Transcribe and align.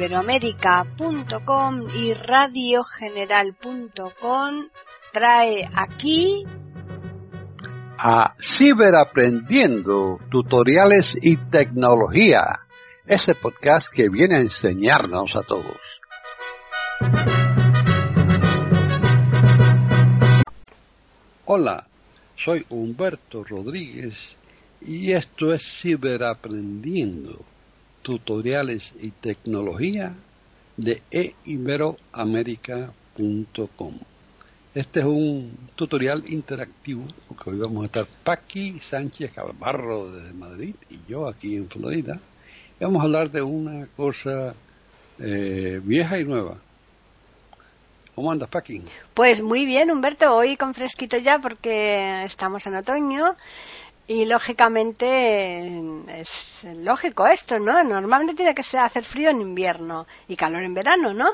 iberoamérica.com 0.00 1.74
y 1.94 2.14
radiogeneral.com 2.14 4.68
trae 5.12 5.68
aquí 5.74 6.46
a 7.98 8.34
Ciberaprendiendo, 8.40 10.18
tutoriales 10.30 11.14
y 11.20 11.36
tecnología, 11.36 12.60
ese 13.04 13.34
podcast 13.34 13.88
que 13.92 14.08
viene 14.08 14.36
a 14.36 14.40
enseñarnos 14.40 15.36
a 15.36 15.42
todos. 15.42 16.00
Hola, 21.44 21.86
soy 22.42 22.64
Humberto 22.70 23.44
Rodríguez 23.44 24.34
y 24.80 25.12
esto 25.12 25.52
es 25.52 25.82
Ciberaprendiendo, 25.82 27.44
tutoriales 28.10 28.92
y 29.00 29.12
tecnología 29.12 30.12
de 30.76 31.00
eiberoamerica.com. 31.12 33.94
Este 34.74 34.98
es 34.98 35.06
un 35.06 35.56
tutorial 35.76 36.24
interactivo 36.26 37.04
porque 37.28 37.50
hoy 37.50 37.58
vamos 37.58 37.84
a 37.84 37.86
estar 37.86 38.06
Paqui 38.24 38.80
Sánchez 38.80 39.30
Calvarro 39.32 40.10
desde 40.10 40.32
Madrid 40.32 40.74
y 40.90 40.98
yo 41.08 41.28
aquí 41.28 41.54
en 41.54 41.68
Florida. 41.68 42.18
Y 42.80 42.84
vamos 42.84 43.00
a 43.00 43.04
hablar 43.04 43.30
de 43.30 43.42
una 43.42 43.86
cosa 43.96 44.56
eh, 45.20 45.80
vieja 45.84 46.18
y 46.18 46.24
nueva. 46.24 46.56
¿Cómo 48.16 48.32
andas, 48.32 48.48
Paqui? 48.48 48.82
Pues 49.14 49.40
muy 49.40 49.66
bien, 49.66 49.92
Humberto. 49.92 50.34
Hoy 50.34 50.56
con 50.56 50.74
fresquito 50.74 51.16
ya 51.16 51.38
porque 51.38 52.24
estamos 52.24 52.66
en 52.66 52.74
otoño 52.74 53.36
y 54.10 54.24
lógicamente 54.24 55.68
es 56.20 56.66
lógico 56.78 57.28
esto, 57.28 57.60
¿no? 57.60 57.84
Normalmente 57.84 58.34
tiene 58.34 58.56
que 58.56 58.64
ser 58.64 58.80
hacer 58.80 59.04
frío 59.04 59.30
en 59.30 59.40
invierno 59.40 60.04
y 60.26 60.34
calor 60.34 60.64
en 60.64 60.74
verano, 60.74 61.14
¿no? 61.14 61.30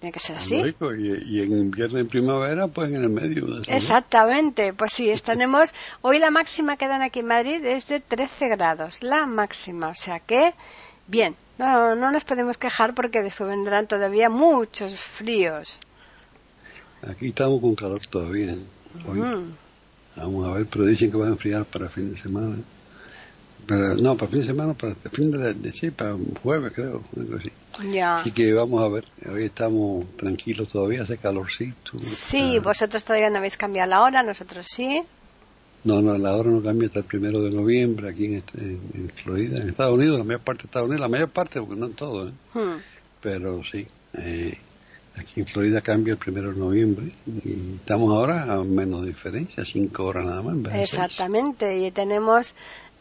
Tiene 0.00 0.12
que 0.12 0.18
ser 0.18 0.34
así. 0.34 0.56
y, 0.56 1.40
en 1.40 1.52
invierno 1.52 2.00
y 2.00 2.04
primavera, 2.04 2.66
pues 2.66 2.90
en 2.92 3.04
el 3.04 3.08
medio. 3.08 3.62
Exactamente, 3.68 4.72
pues 4.72 4.94
sí, 4.94 5.14
tenemos, 5.24 5.72
hoy 6.00 6.18
la 6.18 6.32
máxima 6.32 6.76
que 6.76 6.88
dan 6.88 7.02
aquí 7.02 7.20
en 7.20 7.26
Madrid 7.26 7.64
es 7.64 7.86
de 7.86 8.00
13 8.00 8.48
grados, 8.48 9.00
la 9.04 9.24
máxima, 9.24 9.90
o 9.90 9.94
sea 9.94 10.18
que, 10.18 10.54
bien, 11.06 11.36
no, 11.56 11.94
no 11.94 12.10
nos 12.10 12.24
podemos 12.24 12.58
quejar 12.58 12.94
porque 12.96 13.22
después 13.22 13.48
vendrán 13.48 13.86
todavía 13.86 14.28
muchos 14.28 14.96
fríos. 14.98 15.78
Aquí 17.08 17.28
estamos 17.28 17.60
con 17.60 17.76
calor 17.76 18.04
todavía, 18.10 18.56
hoy. 19.06 19.22
Vamos 20.16 20.46
a 20.48 20.52
ver, 20.52 20.66
pero 20.66 20.84
dicen 20.86 21.10
que 21.10 21.16
va 21.16 21.26
a 21.26 21.30
enfriar 21.30 21.64
para 21.64 21.88
fin 21.88 22.12
de 22.12 22.20
semana. 22.20 22.56
Pero, 23.66 23.94
no, 23.94 24.16
para 24.16 24.30
fin 24.30 24.40
de 24.40 24.46
semana, 24.46 24.74
para 24.74 24.94
fin 24.94 25.30
de, 25.30 25.54
de 25.54 25.72
sí, 25.72 25.90
para 25.90 26.16
jueves 26.42 26.72
creo, 26.74 27.02
algo 27.16 27.36
así. 27.36 27.50
Ya. 27.92 28.18
Así 28.18 28.32
que 28.32 28.52
vamos 28.52 28.82
a 28.82 28.88
ver, 28.88 29.04
hoy 29.30 29.44
estamos 29.44 30.04
tranquilos 30.16 30.68
todavía, 30.68 31.02
hace 31.02 31.16
calorcito. 31.16 31.98
Sí, 32.00 32.58
vosotros 32.58 33.04
todavía 33.04 33.30
no 33.30 33.38
habéis 33.38 33.56
cambiado 33.56 33.90
la 33.90 34.02
hora, 34.02 34.22
nosotros 34.22 34.66
sí. 34.68 35.02
No, 35.84 36.00
no, 36.00 36.16
la 36.16 36.36
hora 36.36 36.50
no 36.50 36.62
cambia 36.62 36.86
hasta 36.88 37.00
el 37.00 37.06
primero 37.06 37.40
de 37.42 37.50
noviembre 37.50 38.10
aquí 38.10 38.26
en, 38.26 38.34
este, 38.34 38.58
en, 38.60 39.12
Florida, 39.22 39.58
en 39.58 39.68
Estados 39.68 39.98
Unidos, 39.98 40.18
la 40.18 40.24
mayor 40.24 40.40
parte 40.40 40.62
de 40.62 40.66
Estados 40.66 40.88
Unidos, 40.88 41.00
la 41.00 41.08
mayor 41.08 41.28
parte, 41.30 41.60
porque 41.60 41.80
no 41.80 41.86
en 41.86 41.94
todo, 41.94 42.28
¿eh? 42.28 42.32
Hmm. 42.54 42.78
pero 43.20 43.62
sí, 43.64 43.86
eh, 44.14 44.58
aquí 45.16 45.40
en 45.40 45.46
Florida 45.46 45.80
cambia 45.80 46.12
el 46.12 46.18
primero 46.18 46.52
de 46.52 46.58
noviembre 46.58 47.12
y 47.26 47.76
estamos 47.76 48.10
ahora 48.12 48.44
a 48.52 48.64
menos 48.64 49.04
diferencia, 49.04 49.64
cinco 49.64 50.04
horas 50.04 50.24
nada 50.24 50.42
más. 50.42 50.74
Exactamente, 50.74 51.78
y 51.78 51.90
tenemos 51.90 52.54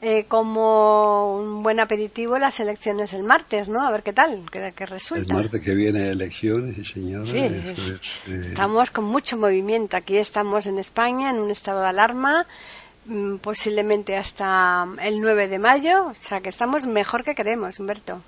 eh, 0.03 0.25
como 0.27 1.37
un 1.37 1.61
buen 1.61 1.79
aperitivo 1.79 2.37
las 2.39 2.59
elecciones 2.59 3.13
el 3.13 3.23
martes, 3.23 3.69
¿no? 3.69 3.81
A 3.81 3.91
ver 3.91 4.01
qué 4.01 4.13
tal, 4.13 4.43
qué, 4.51 4.73
qué 4.75 4.87
resulta. 4.87 5.35
El 5.35 5.43
martes 5.43 5.61
que 5.61 5.75
viene 5.75 6.09
elecciones, 6.09 6.75
sí, 6.75 6.93
señora. 6.93 7.25
Sí, 7.27 7.37
eh, 7.37 7.99
estamos 8.49 8.89
con 8.89 9.05
mucho 9.05 9.37
movimiento. 9.37 9.95
Aquí 9.95 10.17
estamos 10.17 10.65
en 10.65 10.79
España 10.79 11.29
en 11.29 11.37
un 11.37 11.51
estado 11.51 11.81
de 11.81 11.89
alarma, 11.89 12.47
mm, 13.05 13.37
posiblemente 13.37 14.17
hasta 14.17 14.87
el 15.03 15.21
9 15.21 15.47
de 15.47 15.59
mayo, 15.59 16.07
o 16.07 16.15
sea 16.15 16.41
que 16.41 16.49
estamos 16.49 16.87
mejor 16.87 17.23
que 17.23 17.35
queremos, 17.35 17.79
Humberto. 17.79 18.23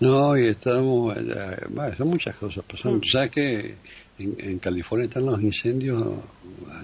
No, 0.00 0.36
y 0.36 0.48
estamos, 0.48 1.16
eh, 1.16 1.56
bueno, 1.70 1.96
son 1.96 2.10
muchas 2.10 2.36
cosas 2.36 2.64
pasando. 2.64 3.00
¿Sabes 3.10 3.30
que 3.30 3.74
en, 4.18 4.58
California 4.58 5.06
están 5.06 5.26
los 5.26 5.40
incendios 5.42 6.02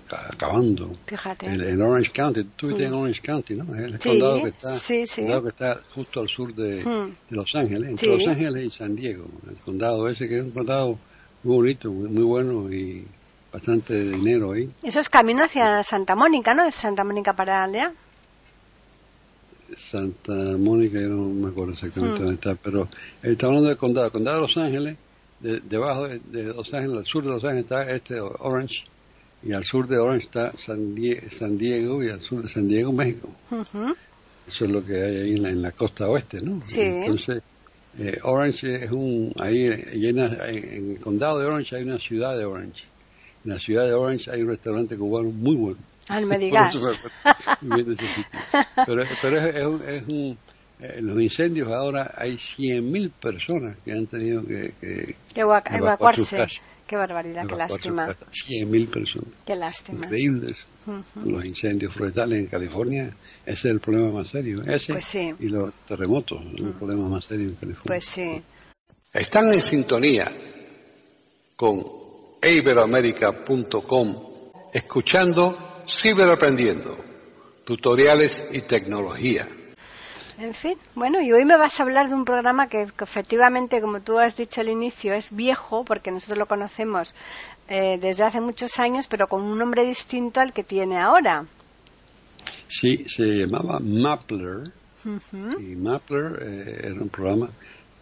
acabando. 0.09 0.91
Fíjate. 1.06 1.47
En, 1.47 1.81
Orange 1.81 2.10
County, 2.10 2.44
tú 2.56 2.69
vives 2.69 2.88
en 2.88 2.94
Orange 2.94 3.21
County, 3.22 3.54
¿no? 3.54 3.75
El 3.75 3.98
condado, 3.98 4.43
que 4.43 4.48
está, 4.48 4.78
condado 5.16 5.43
que 5.43 5.48
está 5.48 5.81
justo 5.94 6.21
al 6.21 6.28
sur 6.28 6.54
de, 6.54 7.12
Los 7.31 7.54
Ángeles, 7.54 7.91
entre 7.91 8.09
Los 8.09 8.26
Ángeles 8.26 8.65
y 8.66 8.71
San 8.71 8.97
Diego. 8.97 9.27
El 9.48 9.56
condado 9.56 10.09
ese 10.09 10.28
que 10.28 10.38
es 10.38 10.44
un 10.44 10.50
condado 10.50 10.98
muy 11.42 11.56
bonito, 11.56 11.91
muy, 11.91 12.25
bueno 12.25 12.72
y 12.72 13.06
bastante 13.53 14.10
dinero 14.10 14.53
ahí. 14.53 14.69
Eso 14.82 15.00
es 15.00 15.09
camino 15.09 15.44
hacia 15.44 15.82
Santa 15.84 16.15
Mónica, 16.15 16.54
¿no? 16.54 16.65
De 16.65 16.72
Santa 16.72 17.04
Mónica 17.04 17.34
para 17.34 17.62
Aldea. 17.62 17.92
Santa 19.91 20.32
Mónica, 20.32 21.00
yo 21.00 21.08
no 21.08 21.28
me 21.28 21.48
acuerdo 21.48 21.72
exactamente 21.72 22.20
dónde 22.20 22.34
está, 22.34 22.54
pero 22.54 22.88
está 23.22 23.47
hablando 23.47 23.69
del 23.69 23.76
condado. 23.76 24.06
El 24.06 24.12
condado 24.12 24.36
de 24.36 24.42
Los 24.42 24.56
Ángeles 24.56 24.97
debajo 25.41 26.08
de, 26.08 26.44
Los 26.44 26.72
Ángeles, 26.72 26.98
al 26.98 27.06
sur 27.06 27.25
de 27.25 27.31
Los 27.31 27.44
Ángeles 27.44 27.64
está 27.64 27.91
este 27.91 28.20
Orange 28.20 28.84
y 29.42 29.53
al 29.53 29.64
sur 29.64 29.86
de 29.86 29.98
Orange 29.98 30.26
está 30.26 30.53
San, 30.59 30.94
Diego 30.94 32.04
y 32.04 32.10
al 32.10 32.20
sur 32.20 32.42
de 32.42 32.48
San 32.48 32.69
Diego 32.69 32.92
México. 32.92 33.30
Eso 34.47 34.64
es 34.64 34.70
lo 34.70 34.84
que 34.84 34.94
hay 34.94 35.16
ahí 35.16 35.32
en 35.32 35.62
la, 35.62 35.72
costa 35.72 36.09
oeste, 36.09 36.41
¿no? 36.42 36.60
Entonces, 36.76 37.42
eh, 37.98 38.19
Orange 38.22 38.84
es 38.84 38.91
un, 38.91 39.32
ahí 39.38 39.66
en, 39.66 40.19
el 40.19 40.98
condado 41.00 41.38
de 41.38 41.47
Orange 41.47 41.76
hay 41.76 41.84
una 41.84 41.98
ciudad 41.98 42.36
de 42.36 42.44
Orange. 42.44 42.84
En 43.44 43.53
la 43.53 43.59
ciudad 43.59 43.86
de 43.86 43.94
Orange 43.94 44.30
hay 44.30 44.42
un 44.42 44.48
restaurante 44.48 44.97
cubano 44.97 45.30
muy 45.30 45.56
bueno. 45.56 45.78
Ah, 46.08 46.20
me 46.20 46.38
digas. 46.38 46.74
pero, 48.86 49.02
pero 49.22 49.36
es, 49.38 49.66
un, 49.66 49.82
es 49.86 50.02
un 50.08 50.38
en 50.82 51.06
los 51.06 51.20
incendios 51.20 51.68
ahora 51.68 52.14
hay 52.16 52.36
100.000 52.36 53.10
personas 53.12 53.76
que 53.84 53.92
han 53.92 54.06
tenido 54.06 54.42
que, 54.44 54.72
que 54.80 55.14
evacuarse. 55.36 56.46
Qué 56.86 56.96
barbaridad, 56.96 57.46
qué 57.46 57.54
lástima. 57.54 58.08
100.000 58.08 58.90
personas. 58.90 59.28
Qué 59.46 59.54
lástima. 59.54 60.06
Increíbles. 60.06 60.56
Los 61.24 61.44
incendios 61.44 61.94
forestales 61.94 62.38
en 62.40 62.46
California, 62.46 63.14
ese 63.46 63.68
es 63.68 63.74
el 63.74 63.78
problema 63.78 64.10
más 64.10 64.28
serio. 64.28 64.60
Ese 64.62 64.94
pues 64.94 65.04
sí. 65.04 65.32
y 65.38 65.48
los 65.48 65.72
terremotos, 65.86 66.40
el 66.56 66.72
problema 66.72 67.08
más 67.08 67.26
serio 67.26 67.48
en 67.48 67.54
California. 67.54 67.86
Pues 67.86 68.04
sí. 68.06 68.42
Están 69.12 69.52
en 69.52 69.62
sintonía 69.62 70.32
con 71.54 71.80
iberoamerica.com, 72.42 74.16
escuchando 74.72 75.69
Ciberaprendiendo, 75.92 76.96
tutoriales 77.64 78.44
y 78.52 78.62
tecnología 78.62 79.46
en 80.40 80.54
fin, 80.54 80.78
bueno, 80.94 81.20
y 81.20 81.32
hoy 81.32 81.44
me 81.44 81.58
vas 81.58 81.78
a 81.78 81.82
hablar 81.82 82.08
de 82.08 82.14
un 82.14 82.24
programa 82.24 82.66
que, 82.66 82.88
efectivamente, 82.98 83.80
como 83.82 84.00
tú 84.00 84.18
has 84.18 84.36
dicho 84.36 84.62
al 84.62 84.70
inicio, 84.70 85.12
es 85.12 85.34
viejo, 85.34 85.84
porque 85.84 86.10
nosotros 86.10 86.38
lo 86.38 86.46
conocemos 86.46 87.14
eh, 87.68 87.98
desde 88.00 88.24
hace 88.24 88.40
muchos 88.40 88.78
años, 88.78 89.06
pero 89.06 89.28
con 89.28 89.42
un 89.42 89.58
nombre 89.58 89.84
distinto 89.84 90.40
al 90.40 90.54
que 90.54 90.64
tiene 90.64 90.96
ahora. 90.96 91.44
Sí, 92.68 93.04
se 93.06 93.22
llamaba 93.22 93.80
Mapler. 93.80 94.72
Y 95.60 95.76
Mapler 95.76 96.42
eh, 96.42 96.80
era 96.84 97.02
un 97.02 97.08
programa, 97.10 97.50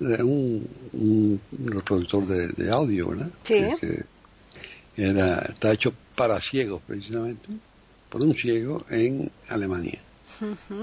era 0.01 0.25
un, 0.25 1.41
reproductor 1.65 2.25
de, 2.25 2.71
audio, 2.71 3.09
¿verdad? 3.09 3.31
Sí. 3.43 3.65
era, 4.97 5.41
está 5.41 5.73
hecho 5.73 5.93
para 6.15 6.41
ciegos, 6.41 6.83
precisamente, 6.87 7.49
por 8.09 8.23
un 8.23 8.35
ciego 8.35 8.85
en 8.91 9.31
Alemania. 9.49 10.01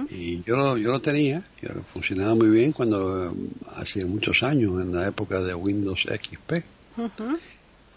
Y 0.10 0.44
yo 0.44 0.56
lo, 0.56 0.78
yo 0.78 0.92
lo 0.92 1.00
tenía, 1.00 1.44
y 1.62 1.68
funcionaba 1.94 2.36
muy 2.36 2.50
bien 2.50 2.72
cuando 2.72 3.34
hace 3.76 4.04
muchos 4.04 4.44
años, 4.44 4.82
en 4.82 4.94
la 4.94 5.08
época 5.08 5.40
de 5.40 5.54
Windows 5.54 6.02
XP. 6.02 6.64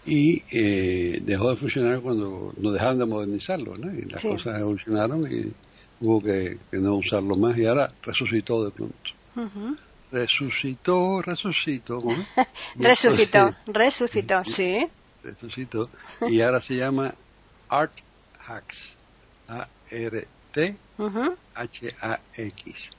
Y 0.05 0.41
eh, 0.51 1.21
dejó 1.23 1.49
de 1.49 1.55
funcionar 1.55 2.01
cuando 2.01 2.53
nos 2.57 2.73
dejaron 2.73 2.99
de 2.99 3.05
modernizarlo, 3.05 3.77
¿no? 3.77 3.93
Y 3.93 4.03
las 4.03 4.21
cosas 4.23 4.59
evolucionaron 4.59 5.31
y 5.31 5.51
hubo 6.01 6.21
que, 6.21 6.57
no 6.71 6.95
usarlo 6.95 7.35
más 7.35 7.57
y 7.57 7.65
ahora 7.65 7.91
resucitó 8.03 8.63
de 8.65 8.71
pronto. 8.71 8.95
Resucitó, 10.11 11.21
resucitó. 11.21 11.99
resucitó, 12.75 13.55
resucitó, 13.67 14.43
sí. 14.43 14.87
Resucitó. 15.23 15.89
Y 16.29 16.41
ahora 16.41 16.61
se 16.61 16.75
llama 16.75 17.13
Art 17.67 17.93
Hacks. 18.47 18.98
A-R 19.49 20.27
T 20.53 20.75
H-A-X, 21.55 22.89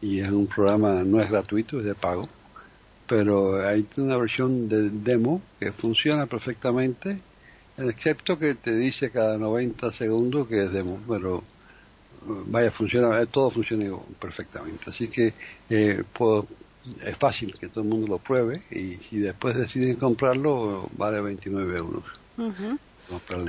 Y 0.00 0.20
es 0.20 0.30
un 0.30 0.46
programa, 0.46 1.02
no 1.04 1.20
es 1.20 1.30
gratuito, 1.30 1.78
es 1.78 1.84
de 1.84 1.94
pago, 1.94 2.28
pero 3.06 3.66
hay 3.66 3.86
una 3.96 4.16
versión 4.16 4.68
de 4.68 4.90
demo 4.90 5.40
que 5.60 5.72
funciona 5.72 6.26
perfectamente, 6.26 7.20
excepto 7.78 8.38
que 8.38 8.54
te 8.54 8.74
dice 8.74 9.10
cada 9.10 9.38
90 9.38 9.92
segundos 9.92 10.48
que 10.48 10.64
es 10.64 10.72
demo, 10.72 11.00
pero 11.08 11.42
vaya, 12.46 12.70
funciona, 12.70 13.24
todo 13.26 13.50
funciona 13.50 13.96
perfectamente. 14.18 14.90
Así 14.90 15.08
que 15.08 15.34
eh, 15.70 16.02
es 17.04 17.16
fácil 17.16 17.54
que 17.58 17.68
todo 17.68 17.84
el 17.84 17.90
mundo 17.90 18.08
lo 18.08 18.18
pruebe 18.18 18.60
y 18.70 18.96
si 18.96 19.18
después 19.18 19.56
deciden 19.56 19.96
comprarlo, 19.96 20.88
vale 20.96 21.20
29 21.20 21.78
euros. 21.78 22.04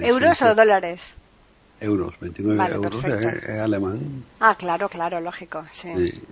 ¿Euros 0.02 0.42
o 0.42 0.56
dólares? 0.56 1.16
Euros, 1.84 2.14
29 2.22 2.76
euros 2.76 3.04
es, 3.04 3.50
alemán. 3.60 4.24
Ah, 4.40 4.56
claro, 4.56 4.88
claro, 4.88 5.20
lógico, 5.20 5.66
sí. 5.70 5.90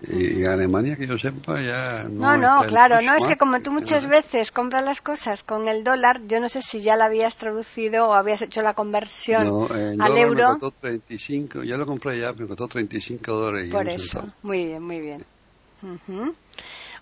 Y, 0.07 0.45
Alemania, 0.45 0.95
que 0.95 1.05
yo 1.05 1.17
sepa, 1.17 1.61
ya 1.61 2.05
no. 2.09 2.37
No, 2.37 2.65
claro, 2.67 3.01
no, 3.01 3.15
es 3.15 3.27
que 3.27 3.35
como 3.35 3.61
tú 3.61 3.73
muchas 3.73 4.07
veces 4.07 4.51
compras 4.53 4.85
las 4.85 5.01
cosas 5.01 5.43
con 5.43 5.67
el 5.67 5.83
dólar, 5.83 6.21
yo 6.25 6.39
no 6.39 6.47
sé 6.47 6.61
si 6.61 6.79
ya 6.79 6.95
la 6.95 7.05
habías 7.05 7.35
traducido 7.35 8.07
o 8.07 8.13
habías 8.13 8.41
hecho 8.41 8.61
la 8.61 8.73
conversión 8.75 9.69
al 9.99 10.17
euro. 10.17 10.53
Me 10.53 10.59
costó 10.59 10.71
35, 10.79 11.63
ya 11.63 11.75
lo 11.75 11.85
compré 11.85 12.17
ya, 12.17 12.31
me 12.31 12.47
costó 12.47 12.69
35 12.69 13.31
dólares. 13.33 13.71
Por 13.71 13.89
eso, 13.89 14.25
muy 14.43 14.65
bien, 14.67 14.81
muy 14.81 15.01
bien. 15.01 15.25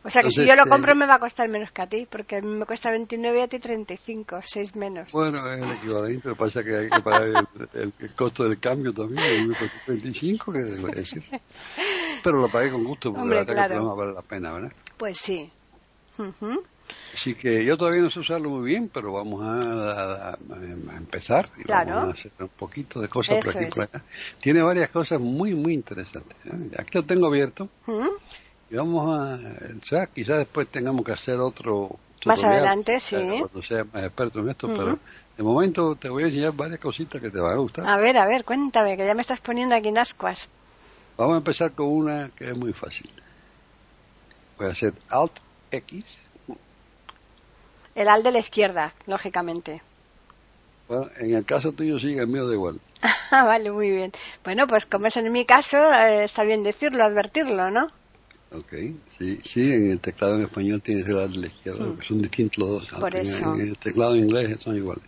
O 0.01 0.09
sea 0.09 0.23
que 0.23 0.29
si 0.29 0.47
yo 0.47 0.55
lo 0.55 0.65
compro 0.65 0.95
me 0.95 1.05
va 1.05 1.15
a 1.15 1.19
costar 1.19 1.49
menos 1.49 1.71
que 1.71 1.81
a 1.81 1.87
ti, 1.87 2.07
porque 2.09 2.37
a 2.37 2.41
mí 2.41 2.47
me 2.47 2.65
cuesta 2.65 2.89
29 2.89 3.39
y 3.39 3.41
a 3.41 3.47
ti 3.47 3.59
35, 3.59 4.39
6 4.41 4.75
menos. 4.77 5.11
Bueno, 5.11 5.45
es 5.51 5.65
el 5.65 5.71
equivalente, 5.73 6.29
lo 6.29 6.35
que 6.35 6.39
pasa 6.39 6.59
es 6.61 6.65
que 6.65 6.77
hay 6.77 6.89
que 6.89 7.01
pagar 7.01 7.47
el, 7.73 8.15
costo 8.15 8.45
del 8.45 8.59
cambio 8.59 8.93
también, 8.93 9.49
me 9.49 9.55
costó 9.55 9.77
35, 9.87 10.53
que 10.53 10.59
decir. 10.59 11.23
Pero 12.23 12.41
lo 12.41 12.47
pagué 12.47 12.71
con 12.71 12.83
gusto, 12.85 13.13
porque 13.13 13.29
la 13.29 13.43
verdad 13.43 13.69
que 13.69 13.79
vale 13.79 14.13
la 14.13 14.21
pena, 14.21 14.53
¿verdad? 14.53 14.71
Pues 14.97 15.17
sí. 15.17 15.51
Así 17.13 17.35
que 17.35 17.63
yo 17.63 17.77
todavía 17.77 18.01
no 18.01 18.09
sé 18.09 18.19
usarlo 18.19 18.49
muy 18.49 18.69
bien, 18.69 18.89
pero 18.93 19.13
vamos 19.13 19.41
a, 19.43 20.37
empezar 20.97 21.49
y 21.57 21.67
vamos 21.67 22.05
a 22.05 22.09
hacer 22.11 22.31
un 22.39 22.49
poquito 22.49 22.99
de 22.99 23.07
cosas 23.07 23.43
por 23.43 23.57
aquí 23.57 24.03
Tiene 24.41 24.61
varias 24.61 24.89
cosas 24.89 25.19
muy, 25.19 25.53
muy 25.53 25.73
interesantes. 25.73 26.37
¿eh? 26.45 26.71
Aquí 26.77 26.91
lo 26.93 27.03
tengo 27.03 27.27
abierto. 27.27 27.69
Y 28.69 28.75
vamos 28.75 29.19
a, 29.19 29.39
sea, 29.87 30.05
quizás 30.07 30.37
después 30.37 30.67
tengamos 30.67 31.03
que 31.03 31.11
hacer 31.11 31.39
otro 31.39 31.97
más 32.25 32.43
adelante, 32.43 32.99
sí. 32.99 33.15
Cuando 33.15 33.63
sea 33.63 33.83
más 33.85 34.03
experto 34.03 34.39
en 34.39 34.49
esto, 34.49 34.67
pero 34.67 34.99
de 35.37 35.43
momento 35.43 35.95
te 35.95 36.09
voy 36.09 36.23
a 36.23 36.27
enseñar 36.27 36.53
varias 36.53 36.79
cositas 36.79 37.21
que 37.21 37.29
te 37.29 37.39
van 37.39 37.53
a 37.53 37.57
gustar. 37.57 37.87
A 37.87 37.97
ver, 37.97 38.17
a 38.17 38.27
ver, 38.27 38.43
cuéntame, 38.43 38.97
que 38.97 39.05
ya 39.05 39.15
me 39.15 39.21
estás 39.21 39.39
poniendo 39.39 39.75
aquí 39.75 39.87
en 39.87 39.97
ascuas. 39.97 40.47
Vamos 41.17 41.35
a 41.35 41.37
empezar 41.37 41.71
con 41.71 41.87
una 41.87 42.29
que 42.35 42.51
es 42.51 42.57
muy 42.57 42.73
fácil. 42.73 43.09
Voy 44.57 44.67
a 44.67 44.71
hacer 44.71 44.93
Alt 45.09 45.39
X. 45.71 46.05
El 47.95 48.07
Alt 48.07 48.23
de 48.23 48.31
la 48.31 48.39
izquierda, 48.39 48.93
lógicamente. 49.07 49.81
Bueno, 50.87 51.07
en 51.17 51.35
el 51.35 51.45
caso 51.45 51.71
tuyo 51.71 51.99
sí, 51.99 52.13
el 52.13 52.27
mío 52.27 52.47
da 52.47 52.53
igual. 52.53 52.79
vale, 53.31 53.71
muy 53.71 53.89
bien. 53.91 54.11
Bueno, 54.43 54.67
pues 54.67 54.85
como 54.85 55.07
es 55.07 55.17
en 55.17 55.31
mi 55.31 55.45
caso, 55.45 55.77
eh, 55.93 56.23
está 56.25 56.43
bien 56.43 56.63
decirlo, 56.63 57.03
advertirlo, 57.03 57.71
¿no? 57.71 57.87
Ok, 58.51 58.73
sí, 59.15 59.39
sí, 59.45 59.61
en 59.61 59.91
el 59.91 59.99
teclado 59.99 60.37
en 60.37 60.45
español 60.45 60.81
tiene 60.81 61.03
que 61.03 61.13
de 61.13 61.37
la 61.37 61.47
izquierda, 61.47 61.95
son 62.07 62.21
distintos 62.21 62.57
los 62.57 62.89
dos. 62.89 62.99
Por 62.99 63.15
eso. 63.15 63.53
En, 63.53 63.61
el 63.61 63.77
teclado 63.77 64.15
en 64.15 64.23
inglés 64.23 64.59
son 64.61 64.75
iguales. 64.75 65.03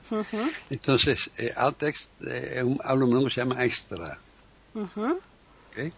Entonces, 0.69 1.27
eh, 1.39 1.51
Altext 1.55 2.07
eh, 2.21 2.57
es 2.57 2.63
un, 2.63 2.79
un 2.83 3.23
que 3.25 3.31
se 3.31 3.41
llama 3.41 3.65
Extra. 3.65 4.19
okay. 4.75 5.91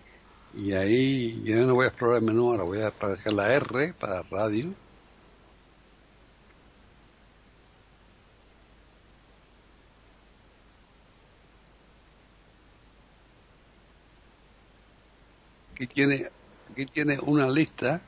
Y 0.56 0.72
ahí 0.72 1.44
yo 1.44 1.58
no 1.68 1.74
voy 1.74 1.86
a 1.86 1.90
explorar 1.90 2.20
el 2.20 2.26
menú, 2.26 2.52
ahora 2.52 2.64
voy 2.64 2.80
a 2.80 2.88
aparecer 2.88 3.34
la 3.34 3.54
R 3.54 3.94
para 4.00 4.22
radio. 4.22 4.74
Aquí 15.74 15.88
tiene 15.88 16.30
aquí 16.74 16.88
tiene 16.88 17.20
una 17.20 17.48
lista, 17.48 18.02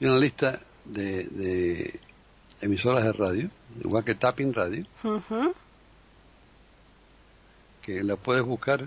una 0.00 0.18
lista 0.18 0.60
de, 0.84 1.98
emisoras 2.60 3.04
de 3.04 3.12
radio, 3.12 3.50
igual 3.82 4.04
que 4.04 4.14
Tapping 4.14 4.52
Radio, 4.52 4.84
que 7.82 8.04
la 8.04 8.16
puedes 8.16 8.44
buscar 8.44 8.84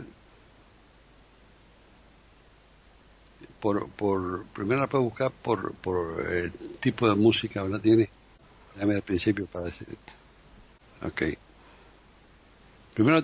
por, 3.60 3.90
por 3.90 4.46
primero 4.54 4.82
la 4.82 4.88
puedes 4.88 5.06
buscar 5.06 5.32
por, 5.32 5.74
por 5.74 6.26
el 6.32 6.52
tipo 6.80 7.10
de 7.10 7.16
música, 7.16 7.64
¿verdad? 7.64 7.82
Tiene, 7.82 8.10
déjame 8.76 8.96
al 8.96 9.02
principio 9.02 9.48
para 9.48 9.66
decir, 9.66 9.88
ok. 11.02 11.24
Primero, 12.94 13.24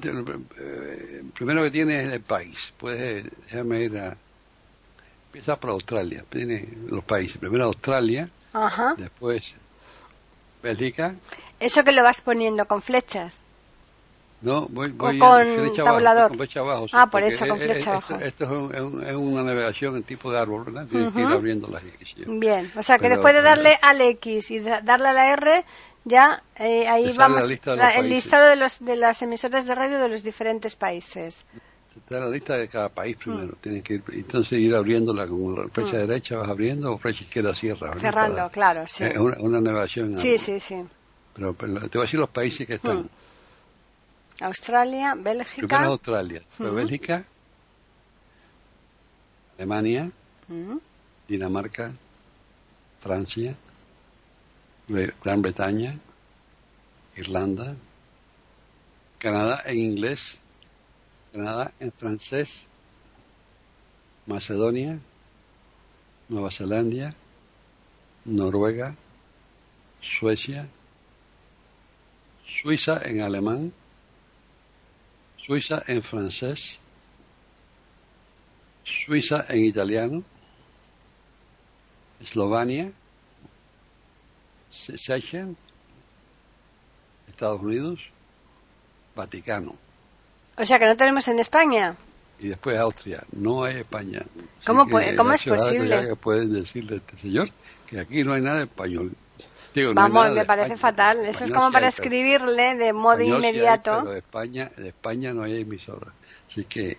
eh, 0.57 1.23
primero 1.33 1.63
que 1.63 1.71
tiene 1.71 2.01
es 2.01 2.13
el 2.13 2.21
país, 2.21 2.57
puedes, 2.77 3.25
déjame 3.45 3.83
ir 3.83 3.97
a 3.97 4.17
empieza 5.35 5.57
por 5.57 5.71
Australia, 5.71 6.23
tiene 6.29 6.65
los 6.87 7.03
países. 7.03 7.37
Primero 7.37 7.65
Australia, 7.65 8.29
después 8.97 9.53
Bélgica. 10.63 11.15
¿Eso 11.59 11.83
que 11.83 11.91
lo 11.91 12.03
vas 12.03 12.21
poniendo 12.21 12.65
con 12.65 12.81
flechas? 12.81 13.43
No, 14.41 14.67
voy, 14.69 14.91
voy 14.91 15.19
con 15.19 15.41
flecha 15.41 15.83
tabulador. 15.83 16.19
Abajo, 16.19 16.29
con 16.29 16.37
flecha 16.37 16.59
abajo. 16.61 16.85
ah, 16.93 17.09
por 17.09 17.23
eso, 17.23 17.47
con 17.47 17.59
flecha 17.59 17.91
abajo. 17.91 18.15
Esto, 18.15 18.71
es, 18.71 19.15
una 19.15 19.43
navegación 19.43 19.97
en 19.97 20.03
tipo 20.03 20.31
de 20.31 20.39
árbol, 20.39 20.63
¿verdad? 20.63 20.87
Tienes 20.87 21.13
que 21.13 21.19
ir 21.19 21.27
abriendo 21.27 21.67
las 21.67 21.83
X. 21.83 22.15
Bien, 22.27 22.71
o 22.77 22.83
sea 22.83 22.97
que 22.97 23.09
después 23.09 23.33
de 23.33 23.41
darle 23.41 23.77
al 23.81 23.99
X 23.99 24.51
y 24.51 24.59
darle 24.59 25.09
a 25.09 25.13
la 25.13 25.33
R, 25.33 25.65
ya 26.05 26.43
eh, 26.55 26.87
ahí 26.87 27.13
vamos, 27.17 27.43
el 27.43 28.09
listado 28.09 28.47
de, 28.47 28.55
los, 28.55 28.79
de 28.79 28.95
las 28.95 29.21
emisoras 29.21 29.65
de 29.65 29.75
radio 29.75 29.99
de 29.99 30.07
los 30.07 30.23
diferentes 30.23 30.77
países 30.77 31.45
está 31.95 32.19
la 32.19 32.29
lista 32.29 32.57
de 32.57 32.67
cada 32.67 32.89
país 32.89 33.17
primero. 33.17 33.53
Mm. 33.53 33.61
Tienes 33.61 33.83
que 33.83 33.93
ir, 33.95 34.03
entonces 34.13 34.59
ir 34.59 34.75
abriéndola 34.75 35.27
con 35.27 35.55
la 35.55 35.69
flecha 35.69 35.97
mm. 35.97 36.07
derecha 36.07 36.37
vas 36.37 36.49
abriendo 36.49 36.93
o 36.93 36.97
flecha 36.97 37.23
izquierda 37.23 37.53
cierra. 37.53 37.93
Cerrando, 37.97 38.49
claro, 38.49 38.85
sí. 38.87 39.05
Es 39.05 39.17
una, 39.17 39.37
una 39.39 39.61
navegación. 39.61 40.17
Sí, 40.19 40.37
sí, 40.37 40.59
sí. 40.59 40.83
Pero, 41.33 41.53
te 41.53 41.65
voy 41.67 41.79
a 41.79 42.01
decir 42.01 42.19
los 42.19 42.29
países 42.29 42.65
que 42.65 42.75
están. 42.75 43.03
Mm. 43.03 43.09
Australia, 44.41 45.15
Bélgica. 45.15 45.67
Primero 45.67 45.91
Australia, 45.91 46.41
Bélgica, 46.59 47.25
Alemania, 49.57 50.11
Dinamarca, 51.27 51.93
Francia, 53.01 53.55
Gran 54.87 55.41
Bretaña, 55.41 55.97
Irlanda, 57.15 57.75
Canadá 59.17 59.63
en 59.65 59.77
inglés, 59.77 60.19
Canadá 61.35 61.73
en 61.81 61.91
francés, 61.91 62.65
Macedonia, 64.25 64.97
Nueva 66.29 66.49
Zelanda, 66.49 67.13
Noruega, 68.23 68.95
Suecia, 70.17 70.69
Suiza 72.61 73.01
en 73.03 73.19
alemán, 73.19 73.73
Suiza 75.35 75.83
en 75.87 76.01
francés, 76.03 76.79
Suiza 78.85 79.45
en 79.49 79.65
italiano, 79.65 80.23
Eslovenia, 82.21 82.93
Seychelles, 84.69 85.57
Estados 87.27 87.61
Unidos, 87.61 87.99
Vaticano. 89.13 89.84
O 90.57 90.65
sea 90.65 90.79
que 90.79 90.85
no 90.85 90.95
tenemos 90.95 91.27
en 91.27 91.39
España. 91.39 91.95
Y 92.39 92.49
después 92.49 92.77
Austria. 92.77 93.23
No 93.31 93.63
hay 93.63 93.77
España. 93.77 94.21
¿Cómo, 94.65 94.87
¿cómo 95.17 95.33
es 95.33 95.43
posible? 95.43 96.07
Que 96.09 96.15
pueden 96.15 96.53
decirle 96.53 96.95
a 96.95 96.97
este 96.97 97.17
señor 97.17 97.49
que 97.87 97.99
aquí 97.99 98.23
no 98.23 98.33
hay 98.33 98.41
nada 98.41 98.63
español. 98.63 99.11
Vamos, 99.93 100.31
me 100.31 100.45
parece 100.45 100.77
fatal. 100.77 101.25
Eso 101.25 101.45
es 101.45 101.51
como 101.51 101.71
para 101.71 101.87
escribirle 101.87 102.75
de 102.75 102.93
modo 102.93 103.21
inmediato. 103.21 103.99
pero 103.99 104.11
de 104.11 104.19
España, 104.19 104.71
de 104.77 104.89
España 104.89 105.33
no 105.33 105.43
hay 105.43 105.61
emisora. 105.61 106.13
Así 106.49 106.63
que, 106.63 106.97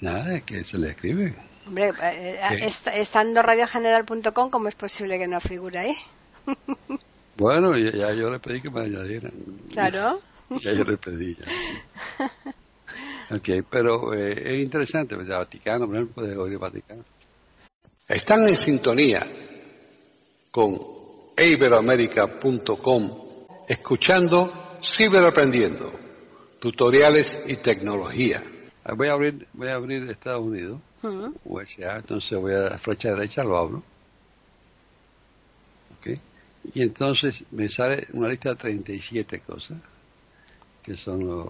nada, 0.00 0.40
que 0.40 0.62
se 0.64 0.78
le 0.78 0.90
escribe. 0.90 1.34
Hombre, 1.66 1.92
eh, 2.02 2.40
eh, 2.42 2.68
estando 2.94 3.42
radiogeneral.com, 3.42 4.50
¿cómo 4.50 4.68
es 4.68 4.74
posible 4.74 5.18
que 5.18 5.28
no 5.28 5.40
figure 5.40 5.78
ahí? 5.78 5.96
bueno, 7.36 7.76
ya, 7.76 8.12
yo 8.12 8.30
le 8.30 8.38
pedí 8.38 8.60
que 8.60 8.70
me 8.70 8.80
añadieran. 8.80 9.32
Claro. 9.72 10.20
Ya 10.60 10.72
yo 10.72 10.84
le 10.84 10.96
pedí. 10.96 11.36
Ya, 11.36 11.46
Ok, 13.36 13.48
pero 13.70 14.12
eh, 14.12 14.54
es 14.54 14.62
interesante, 14.62 15.14
el 15.14 15.24
Vaticano, 15.24 15.86
por 15.86 15.94
ejemplo, 15.94 16.14
puede 16.14 16.36
oír 16.36 16.58
Vaticano. 16.58 17.04
Están 18.08 18.48
en 18.48 18.56
sintonía 18.56 19.24
con 20.50 20.76
iberoamerica.com, 21.36 23.28
escuchando 23.68 24.78
Ciberaprendiendo, 24.82 25.92
tutoriales 26.58 27.40
y 27.46 27.56
tecnología. 27.56 28.42
Ah, 28.82 28.94
voy 28.94 29.08
a 29.08 29.12
abrir, 29.12 29.46
voy 29.52 29.68
a 29.68 29.74
abrir 29.74 30.10
Estados 30.10 30.46
Unidos, 30.46 30.80
USA, 31.44 31.98
entonces 31.98 32.38
voy 32.38 32.54
a 32.54 32.70
la 32.70 32.78
flecha 32.78 33.10
derecha, 33.10 33.44
lo 33.44 33.56
abro. 33.56 33.82
Okay. 35.98 36.16
Y 36.74 36.82
entonces 36.82 37.44
me 37.52 37.68
sale 37.68 38.08
una 38.14 38.28
lista 38.28 38.50
de 38.50 38.56
37 38.56 39.40
cosas 39.40 39.80
que 40.82 40.96
son 40.96 41.48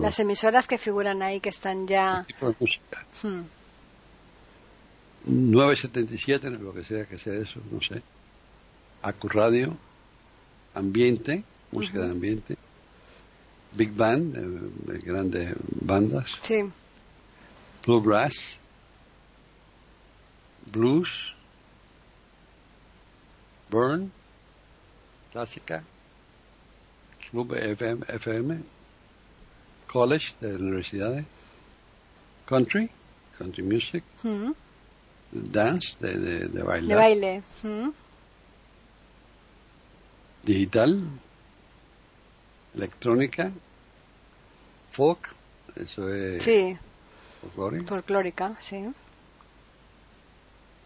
las 0.00 0.18
emisoras 0.18 0.66
que 0.66 0.78
figuran 0.78 1.22
ahí 1.22 1.40
que 1.40 1.50
están 1.50 1.86
ya 1.86 2.26
música. 2.58 3.06
977 5.24 6.50
hmm. 6.50 6.62
lo 6.62 6.74
que 6.74 6.84
sea 6.84 7.06
que 7.06 7.18
sea 7.18 7.34
eso 7.34 7.60
no 7.70 7.80
sé. 7.80 8.02
Acuradio, 9.02 9.76
ambiente, 10.74 11.44
música 11.72 12.00
de 12.00 12.10
ambiente, 12.10 12.56
big 13.72 13.92
band, 13.94 14.36
eh, 14.36 14.98
grandes 15.02 15.54
bandas, 15.80 16.30
Sí. 16.40 16.62
bluegrass, 17.84 18.34
blues, 20.70 21.08
burn, 23.70 24.12
clásica, 25.32 25.82
club 27.32 27.52
FM, 27.54 28.04
FM, 28.08 28.60
college 29.88 30.34
de 30.40 30.54
universidades, 30.54 31.26
country, 32.46 32.90
country 33.38 33.62
music, 33.64 34.04
Mm. 34.24 34.52
dance 35.32 35.96
de, 36.00 36.14
de, 36.14 36.38
de 36.48 36.62
De 36.82 36.94
baile. 36.94 37.42
Mm. 37.64 37.90
digital, 40.44 41.02
electrónica, 42.74 43.50
folk, 44.92 45.34
eso 45.76 46.08
es 46.08 46.42
Sí, 46.42 46.76
folclore, 47.40 47.82
folclórica, 47.84 48.56
sí. 48.60 48.84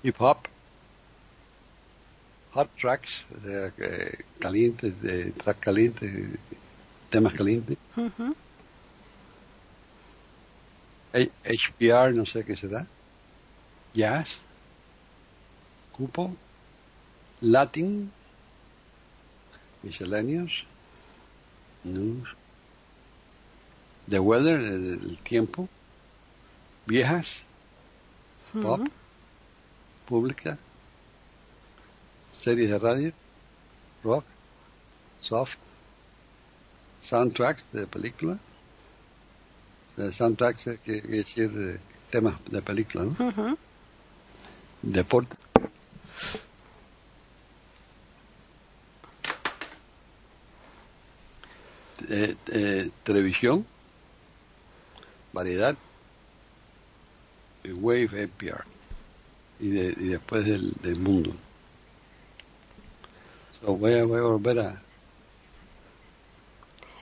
hip 0.03 0.17
hop, 0.21 0.38
hot 2.56 2.70
tracks, 2.76 3.26
o 3.30 3.40
sea, 3.40 3.72
que 3.76 4.26
calientes, 4.40 5.00
de 5.00 5.32
tracks 5.32 5.60
calientes, 5.60 6.40
temas 7.10 7.34
calientes, 7.34 7.78
Ujú. 7.96 8.36
H- 11.12 11.32
HPR, 11.44 12.12
no 12.14 12.25
sé 12.26 12.44
qué 12.44 12.56
será, 12.56 12.88
jazz, 13.94 14.40
cupo, 15.90 16.36
latin, 17.40 18.12
misceláneos, 19.82 20.52
news, 21.84 22.28
the 24.08 24.18
weather, 24.22 24.58
el, 24.58 25.00
el 25.10 25.22
tiempo, 25.22 25.68
viejas, 26.86 27.46
pop, 28.60 28.80
Ujú. 28.80 28.90
pública, 30.04 30.65
series 32.47 32.71
de 32.71 32.79
radio, 32.79 33.12
rock, 34.05 34.25
soft, 35.19 35.57
soundtracks 37.00 37.65
de 37.73 37.88
película. 37.88 38.38
Eh, 39.99 40.12
Soundtracks 40.12 40.65
es 40.69 40.79
que, 40.79 41.03
que 41.03 41.09
decir 41.09 41.81
temas 42.09 42.37
de 42.49 42.62
película, 42.62 43.03
¿no? 43.03 43.11
Ujú. 43.29 43.59
Deporte. 44.83 45.37
Eh, 52.09 52.37
eh, 52.53 52.91
televisión, 53.03 53.67
variedad, 55.33 55.75
Wave 57.81 58.23
APR 58.23 58.65
y, 59.59 59.71
de- 59.71 59.95
y 59.99 60.09
después 60.11 60.45
del, 60.47 60.71
del 60.81 60.97
mundo. 61.00 61.35
So, 63.66 63.76
voy, 63.76 63.94
a, 63.94 64.04
voy 64.04 64.20
a 64.20 64.23
volver 64.23 64.61
a... 64.61 64.80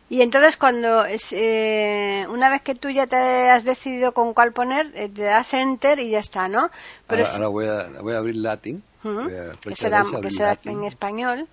Y 0.09 0.23
entonces 0.23 0.57
cuando 0.57 1.05
es, 1.05 1.33
eh, 1.33 2.27
una 2.31 2.49
vez 2.49 2.63
que 2.63 2.75
tú 2.75 2.89
ya 2.89 3.07
te 3.07 3.17
has 3.51 3.65
decidido 3.65 4.13
con 4.13 4.33
cuál 4.33 4.53
poner, 4.53 4.91
eh, 4.95 5.09
te 5.11 5.23
das 5.25 5.53
enter 5.55 5.99
y 5.99 6.11
ya 6.11 6.21
está, 6.21 6.49
¿no? 6.49 6.71
Pero 7.07 7.23
Ahora, 7.23 7.29
es- 7.29 7.35
ahora 7.35 7.49
voy, 7.49 7.67
a, 7.67 8.01
voy 8.01 8.15
a 8.15 8.19
abrir 8.19 8.37
Latin. 8.37 8.83
Ujú. 9.03 9.25
voy 9.25 9.35
a 9.35 9.53
que 9.61 9.75
será, 9.77 10.05
que 10.23 10.31
será 10.31 10.59
en 10.65 10.85
español, 10.85 11.47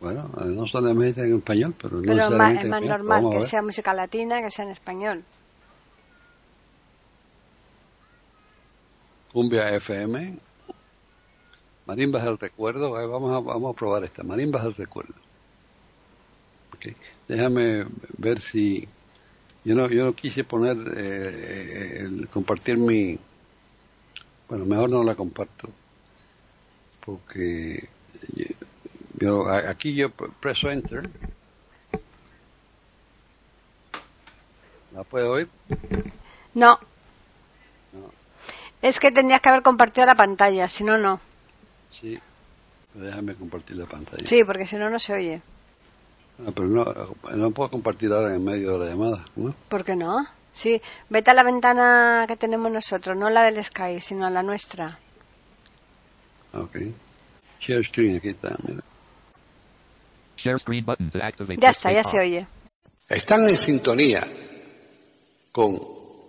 Bueno, 0.00 0.30
eh, 0.40 0.44
no 0.44 0.66
solamente 0.68 1.22
en 1.22 1.36
español, 1.36 1.74
pero 1.80 1.96
no 1.96 2.02
pero 2.02 2.22
es 2.24 2.30
más, 2.30 2.50
es 2.56 2.64
en 2.64 2.70
más 2.70 2.82
español. 2.82 2.98
normal 3.04 3.30
que 3.32 3.42
sea 3.42 3.62
música 3.62 3.92
latina 3.92 4.40
que 4.42 4.50
sea 4.50 4.64
en 4.66 4.70
español. 4.72 5.24
Cumbia 9.32 9.68
FM, 9.76 10.38
Marimbas 11.86 12.24
del 12.24 12.38
Recuerdo, 12.38 12.98
eh, 13.00 13.06
vamos 13.06 13.32
a, 13.32 13.40
vamos 13.40 13.74
a 13.74 13.78
probar 13.78 14.04
esta, 14.04 14.22
Marimbas 14.22 14.62
del 14.64 14.74
Recuerdo. 14.74 15.14
Déjame 17.28 17.86
ver 18.18 18.40
si... 18.40 18.86
Yo 19.64 19.74
no, 19.74 19.88
yo 19.88 20.04
no 20.04 20.12
quise 20.12 20.44
poner, 20.44 20.76
eh, 20.76 20.92
eh, 20.98 22.00
el- 22.00 22.28
compartir 22.28 22.76
mi... 22.76 23.18
Bueno, 24.48 24.66
mejor 24.66 24.90
no 24.90 25.02
la 25.02 25.14
comparto, 25.14 25.68
porque 27.04 27.88
yo, 29.18 29.48
aquí 29.48 29.94
yo 29.94 30.10
pre- 30.10 30.28
preso 30.38 30.70
Enter. 30.70 31.08
¿La 34.94 35.02
puedo 35.02 35.32
oír? 35.32 35.48
No. 36.52 36.78
No. 37.94 38.10
Es 38.82 39.00
que 39.00 39.10
tendrías 39.10 39.40
que 39.40 39.48
haber 39.48 39.62
compartido 39.62 40.06
la 40.06 40.14
pantalla, 40.14 40.68
si 40.68 40.84
no, 40.84 40.98
no. 40.98 41.20
Sí. 42.00 42.18
Déjame 42.94 43.34
compartir 43.34 43.76
la 43.76 43.86
pantalla. 43.86 44.26
Sí, 44.26 44.44
porque 44.44 44.66
si 44.66 44.76
no, 44.76 44.88
no 44.88 44.98
se 44.98 45.12
oye. 45.14 45.42
Ah, 46.40 46.50
pero 46.54 46.68
no, 46.68 46.84
no 47.34 47.50
puedo 47.50 47.70
compartir 47.70 48.12
ahora 48.12 48.34
en 48.34 48.44
medio 48.44 48.78
de 48.78 48.84
la 48.84 48.90
llamada, 48.90 49.24
¿no? 49.36 49.54
¿Por 49.68 49.84
qué 49.84 49.94
no? 49.96 50.26
Sí, 50.52 50.80
vete 51.08 51.30
a 51.30 51.34
la 51.34 51.42
ventana 51.42 52.24
que 52.28 52.36
tenemos 52.36 52.70
nosotros, 52.70 53.16
no 53.16 53.28
la 53.30 53.42
del 53.42 53.62
Sky, 53.62 54.00
sino 54.00 54.24
a 54.24 54.30
la 54.30 54.42
nuestra. 54.42 54.98
Ok. 56.52 56.76
Share 57.60 57.84
screen, 57.84 58.16
aquí 58.16 58.28
está, 58.28 58.56
mira. 58.66 58.82
Share 60.36 60.58
screen 60.58 60.84
button 60.84 61.10
to 61.10 61.18
activate. 61.22 61.56
Ya 61.60 61.70
está, 61.70 61.92
ya 61.92 62.04
se 62.04 62.18
oye. 62.20 62.46
Están 63.08 63.48
en 63.48 63.56
sintonía 63.56 64.26
con 65.50 65.78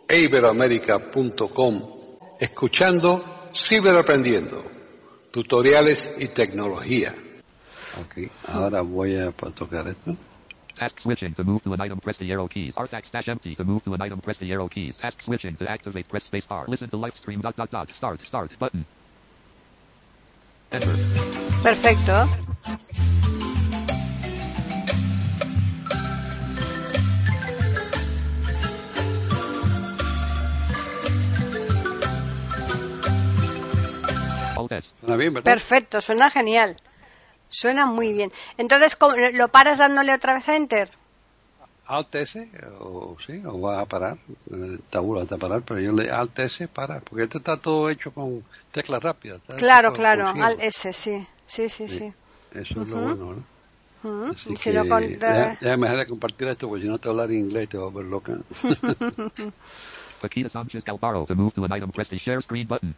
iberoamerica.com 0.09 1.95
escuchando 2.39 3.49
Ciberaprendiendo, 3.53 4.63
tutoriales 5.35 6.13
y 6.17 6.29
tecnología. 6.29 7.13
Ok, 7.99 8.31
ahora 8.47 8.81
voy 8.81 9.17
a 9.17 9.31
tocar 9.33 9.85
esto. 9.89 10.15
Task 10.75 10.97
switching 11.01 11.33
to 11.33 11.43
move 11.43 11.61
to 11.61 11.73
an 11.73 11.81
item, 11.81 11.99
press 11.99 12.17
the 12.17 12.31
arrow 12.31 12.47
keys. 12.47 12.73
Artax 12.75 13.11
dash 13.11 13.27
empty 13.27 13.53
to 13.53 13.65
move 13.65 13.83
to 13.83 13.93
an 13.93 14.01
item, 14.01 14.21
press 14.21 14.39
the 14.39 14.49
arrow 14.49 14.69
keys. 14.69 14.95
Task 14.95 15.21
switching 15.21 15.57
to 15.57 15.69
activate, 15.69 16.07
press 16.07 16.23
space 16.23 16.45
bar. 16.45 16.65
Listen 16.69 16.89
to 16.89 16.95
live 16.95 17.15
stream 17.15 17.41
dot 17.41 17.57
dot 17.57 17.69
dot. 17.69 17.89
Start 17.93 18.21
start 18.25 18.57
button. 18.57 18.85
Enter. 20.71 20.95
Perfecto. 21.61 23.34
¿Suena 34.99 35.15
bien, 35.17 35.33
verdad? 35.33 35.51
Perfecto, 35.53 36.01
suena 36.01 36.29
genial. 36.29 36.75
Suena 37.49 37.85
muy 37.85 38.11
bien. 38.13 38.31
Entonces, 38.57 38.95
¿cómo- 38.95 39.15
¿lo 39.33 39.47
paras 39.49 39.77
dándole 39.77 40.13
otra 40.13 40.33
vez 40.33 40.47
a 40.49 40.55
Enter? 40.55 40.89
Alt 41.87 42.15
S, 42.15 42.49
o 42.79 43.15
sí, 43.25 43.41
o 43.45 43.59
vas 43.59 43.79
a 43.79 43.85
parar, 43.85 44.17
tabula 44.89 45.21
a 45.29 45.37
parar, 45.37 45.61
pero 45.61 45.79
yo 45.79 45.91
le 45.91 46.09
Alt 46.09 46.39
S 46.39 46.67
para, 46.67 46.99
porque 46.99 47.25
esto 47.25 47.37
está 47.37 47.57
todo 47.57 47.89
hecho 47.91 48.11
con 48.11 48.43
teclas 48.71 49.03
rápidas. 49.03 49.39
está 49.41 49.55
Claro, 49.57 49.93
claro, 49.93 50.25
con 50.33 50.41
al 50.41 50.53
ciego. 50.55 50.67
S, 50.67 50.93
sí. 50.93 51.27
Sí, 51.45 51.69
sí, 51.69 51.87
Sí. 51.87 51.97
sí. 51.99 52.13
Eso 52.51 52.81
es 52.81 52.89
lo 52.89 53.01
bueno, 53.01 53.33
¿no? 53.33 53.55
Así 54.31 54.55
si 54.55 54.71
que 54.71 54.89
con- 54.89 55.01
déjame 55.61 55.87
dejar 55.87 55.97
de 55.97 56.07
compartir 56.07 56.47
esto, 56.47 56.67
porque 56.67 56.83
si 56.85 56.89
no 56.89 56.97
te 56.97 57.09
hablar 57.09 57.31
inglés 57.31 57.69
te 57.69 57.77
va 57.77 57.85
a 57.85 57.89
volver 57.89 58.09
loca. 58.11 58.33
Paquita 60.21 60.49
Sanchez 60.49 60.83
Galbaro 60.83 61.25
to 61.27 61.35
move 61.35 61.53
to 61.53 61.63
an 61.65 61.71
item, 61.71 61.91
press 61.91 62.09
the 62.09 62.17
share 62.17 62.41
screen 62.41 62.67
button. 62.67 62.95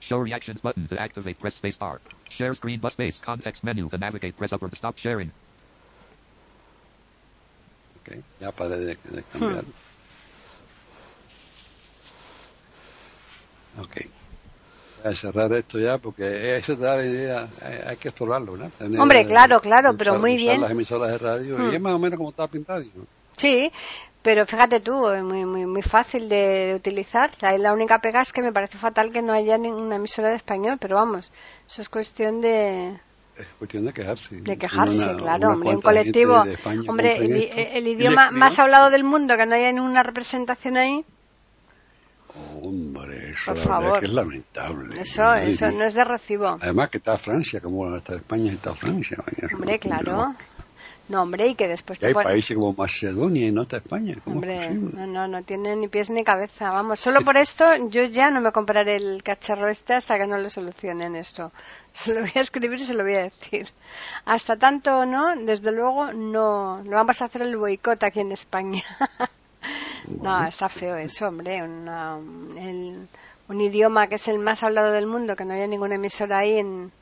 Show 0.00 0.20
reactions 0.22 0.60
button 0.62 0.86
to 0.88 0.96
activate, 1.00 1.38
press 1.38 1.54
space 1.56 1.76
bar. 1.78 2.00
Share 2.30 2.54
screen 2.54 2.80
but 2.80 2.92
space 2.92 3.20
context 3.24 3.62
menu 3.64 3.88
to 3.88 3.98
navigate, 3.98 4.36
press 4.36 4.52
up 4.52 4.62
or 4.62 4.70
to 4.70 4.76
stop 4.76 4.96
sharing. 4.98 5.30
Ok, 8.00 8.16
Ya 8.40 8.52
paré 8.52 8.76
de, 8.78 8.96
de 9.04 9.22
cambiar. 9.32 9.64
Ok. 13.80 13.96
Voy 15.04 15.12
a 15.12 15.16
cerrar 15.16 15.52
esto 15.52 15.78
ya 15.78 15.98
porque 15.98 16.56
eso 16.58 16.76
te 16.76 16.82
da 16.82 16.96
la 16.96 17.04
idea, 17.06 17.48
hay, 17.62 17.78
hay 17.86 17.96
que 17.96 18.08
explorarlo, 18.08 18.52
¿verdad? 18.52 18.70
Tener- 18.78 19.00
Hombre, 19.00 19.24
claro, 19.26 19.60
claro, 19.60 19.96
pero 19.96 20.18
muy 20.18 20.32
usar 20.32 20.38
bien. 20.38 20.60
las 20.60 20.70
emisoras 20.72 21.10
de 21.12 21.18
radio 21.18 21.58
Hmm. 21.58 21.70
y 21.70 21.74
es 21.76 21.80
más 21.80 21.94
o 21.94 21.98
menos 21.98 22.16
como 22.16 22.32
Tapping 22.32 22.64
Radio. 22.66 22.90
¿no? 22.96 23.06
Sí, 23.36 23.70
pero 24.22 24.46
fíjate 24.46 24.80
tú, 24.80 25.08
es 25.10 25.22
muy, 25.22 25.44
muy, 25.46 25.64
muy 25.66 25.82
fácil 25.82 26.28
de, 26.28 26.66
de 26.68 26.74
utilizar. 26.74 27.30
La, 27.40 27.56
la 27.56 27.72
única 27.72 27.98
pega 28.00 28.20
es 28.22 28.32
que 28.32 28.42
me 28.42 28.52
parece 28.52 28.76
fatal 28.78 29.10
que 29.12 29.22
no 29.22 29.32
haya 29.32 29.56
ninguna 29.58 29.96
emisora 29.96 30.30
de 30.30 30.36
español, 30.36 30.76
pero 30.80 30.96
vamos, 30.96 31.32
eso 31.66 31.82
es 31.82 31.88
cuestión 31.88 32.40
de, 32.40 32.98
Es 33.36 33.46
cuestión 33.58 33.84
de 33.86 33.92
quejarse. 33.92 34.36
de 34.40 34.56
quejarse, 34.58 35.04
Una- 35.04 35.16
claro, 35.16 35.46
una 35.46 35.54
hombre, 35.54 35.74
un 35.76 35.80
colectivo. 35.80 36.44
Hombre, 36.88 37.16
el, 37.16 37.32
el 37.76 37.86
Y 37.86 37.90
idioma 37.92 38.30
más 38.32 38.58
hablado 38.58 38.90
del 38.90 39.04
mundo, 39.04 39.36
que 39.36 39.46
no 39.46 39.54
haya 39.54 39.72
ninguna 39.72 40.02
representación 40.02 40.76
ahí. 40.76 41.04
Hombre, 42.62 43.30
Eso 43.30 43.46
Por 43.46 43.56
favor. 43.58 44.00
que 44.00 44.06
es 44.06 44.12
lamentable. 44.12 45.00
Eso, 45.00 45.22
Sí, 45.36 45.48
eso 45.50 45.70
no 45.72 45.82
es 45.84 45.94
de 45.94 46.04
recibo. 46.04 46.58
Además 46.60 46.90
que 46.90 46.98
está 46.98 47.16
Francia, 47.16 47.60
como 47.60 47.96
está 47.96 48.16
España 48.16 48.52
está 48.52 48.74
Francia. 48.74 49.16
Hombre, 49.54 49.72
no- 49.74 49.78
claro. 49.80 50.34
No, 51.08 51.22
hombre, 51.22 51.46
y 51.48 51.54
que 51.54 51.68
después 51.68 51.98
te 51.98 52.08
hay 52.08 52.12
países 52.14 52.54
como 52.56 52.74
Macedonia 52.74 53.48
y 53.48 53.50
no 53.52 53.62
está 53.62 53.78
España. 53.78 54.16
¿Cómo 54.24 54.42
es 54.42 54.70
Hombre, 54.70 54.70
no, 54.74 55.06
no, 55.06 55.26
no 55.28 55.42
tiene 55.42 55.74
ni 55.76 55.88
pies 55.88 56.10
ni 56.10 56.22
cabeza. 56.22 56.70
Vamos, 56.70 57.00
solo 57.00 57.22
por 57.22 57.36
esto 57.38 57.64
yo 57.88 58.04
ya 58.04 58.30
no 58.30 58.40
me 58.42 58.52
compraré 58.52 58.96
el 58.96 59.22
cacharro 59.22 59.68
este 59.68 59.94
hasta 59.94 60.18
que 60.18 60.26
no 60.26 60.36
le 60.38 60.50
solucionen 60.50 61.16
esto. 61.16 61.50
Se 61.92 62.12
lo 62.14 62.20
voy 62.20 62.30
a 62.34 62.40
escribir 62.40 62.78
y 62.80 62.84
se 62.84 62.92
lo 62.94 63.02
voy 63.02 63.14
a 63.14 63.22
decir. 63.22 63.68
Hasta 64.26 64.56
tanto 64.56 65.04
no, 65.06 65.34
desde 65.36 65.72
luego 65.72 66.12
no. 66.12 66.82
No 66.84 66.90
vamos 66.90 67.20
a 67.22 67.24
hacer 67.24 67.42
el 67.42 67.56
boicot 67.56 68.02
aquí 68.04 68.20
en 68.20 68.32
España. 68.32 68.82
No, 70.22 70.46
está 70.46 70.68
feo 70.68 70.96
eso, 70.96 71.26
hombre. 71.28 71.62
Una- 71.62 72.16
el- 72.56 73.08
un 73.48 73.60
idioma 73.60 74.06
que 74.06 74.14
es 74.14 74.28
el 74.28 74.38
más 74.38 74.62
hablado 74.62 74.92
del 74.92 75.06
mundo, 75.06 75.36
que 75.36 75.44
no 75.44 75.52
haya 75.54 75.66
ninguna 75.66 75.96
emisora 75.96 76.38
ahí, 76.38 76.58
en- 76.58 76.92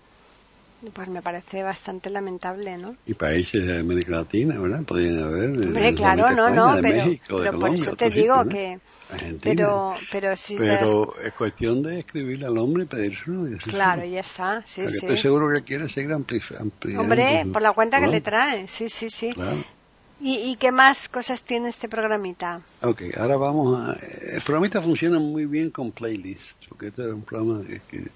pues 0.93 1.09
me 1.09 1.23
parece 1.23 1.63
bastante 1.63 2.11
lamentable, 2.11 2.77
¿no? 2.79 2.97
Y 3.07 3.15
países 3.15 3.65
de 3.67 3.79
América 3.81 4.13
Latina, 4.17 4.59
¿verdad? 4.59 4.83
Podrían 4.85 5.19
haber. 5.23 5.51
Hombre, 5.51 5.95
claro, 5.95 6.23
no, 6.31 6.49
España, 6.49 6.55
no, 6.57 6.77
de 6.77 6.83
pero, 6.83 7.05
México, 7.07 7.39
de 7.41 7.45
pero 7.47 7.53
por 7.53 7.61
Colombia, 7.61 7.83
eso 7.83 7.97
te 7.97 8.11
digo 8.11 8.35
sitios, 8.43 8.47
¿no? 8.47 8.51
que. 8.53 8.79
Argentina. 9.13 9.41
Pero, 9.55 9.95
pero 10.13 10.37
si 10.37 10.57
te 10.57 10.67
das- 10.67 10.79
Pero 10.81 11.15
es 11.23 11.33
cuestión 11.35 11.83
de 11.83 11.99
escribirle 12.01 12.47
al 12.47 12.59
hombre 12.59 12.85
y 12.85 12.87
pedírselo. 12.87 13.49
y. 13.49 13.57
Claro, 13.59 14.05
ya 14.05 14.21
está, 14.21 14.63
sí, 14.63 14.83
Porque 14.83 14.93
sí. 14.93 15.07
Estoy 15.07 15.19
seguro 15.19 15.47
que 15.55 15.63
quiere 15.63 15.89
seguir 15.89 16.11
ampli- 16.11 16.57
ampliando. 16.59 17.03
Hombre, 17.03 17.43
su- 17.45 17.53
por 17.53 17.63
la 17.63 17.73
cuenta 17.73 17.99
que 18.01 18.07
¿no? 18.07 18.13
le 18.13 18.21
trae, 18.21 18.69
sí, 18.69 18.89
sí, 18.89 19.09
sí. 19.11 19.33
Claro. 19.33 19.57
¿Y, 20.19 20.39
¿Y 20.51 20.57
qué 20.57 20.73
más 20.73 21.11
cosas 21.11 21.43
tiene 21.43 21.69
este 21.69 21.91
programita? 21.91 22.63
Ok, 22.83 23.03
ahora 23.19 23.37
vamos 23.37 23.79
a... 23.79 23.93
El 24.35 24.41
programita 24.43 24.81
funciona 24.81 25.19
muy 25.19 25.45
bien 25.45 25.71
con 25.71 25.93
playlists, 25.93 26.57
porque 26.71 26.87
este 26.89 27.03
es 27.07 27.13
un 27.13 27.23
programa 27.23 27.63
que... 27.67 27.81
que- 27.81 28.11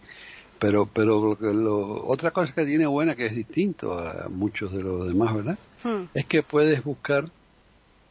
pero 0.60 0.86
pero 0.86 1.36
lo, 1.40 2.06
otra 2.06 2.30
cosa 2.30 2.52
que 2.54 2.64
tiene 2.66 2.86
buena, 2.86 3.16
que 3.16 3.26
es 3.26 3.34
distinto 3.34 3.98
a 3.98 4.28
muchos 4.28 4.72
de 4.72 4.82
los 4.82 5.08
demás, 5.08 5.34
¿verdad? 5.34 5.58
Hmm, 5.82 6.04
Es 6.14 6.26
que 6.26 6.42
puedes 6.44 6.84
buscar 6.84 7.24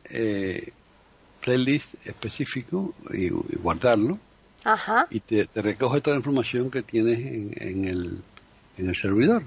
eh, 0.06 0.72
playlist 1.42 1.94
específico 2.06 2.94
y, 3.14 3.28
y 3.28 3.56
guardarlo 3.62 4.18
Ajá. 4.66 5.08
y 5.10 5.20
te, 5.22 5.46
te 5.46 5.62
recoge 5.62 6.02
toda 6.02 6.16
la 6.16 6.20
información 6.20 6.70
que 6.70 6.82
tienes 6.82 7.20
en, 7.20 7.54
en 7.56 7.86
el, 7.86 8.18
en 8.78 8.90
el 8.90 8.96
servidor. 8.96 9.44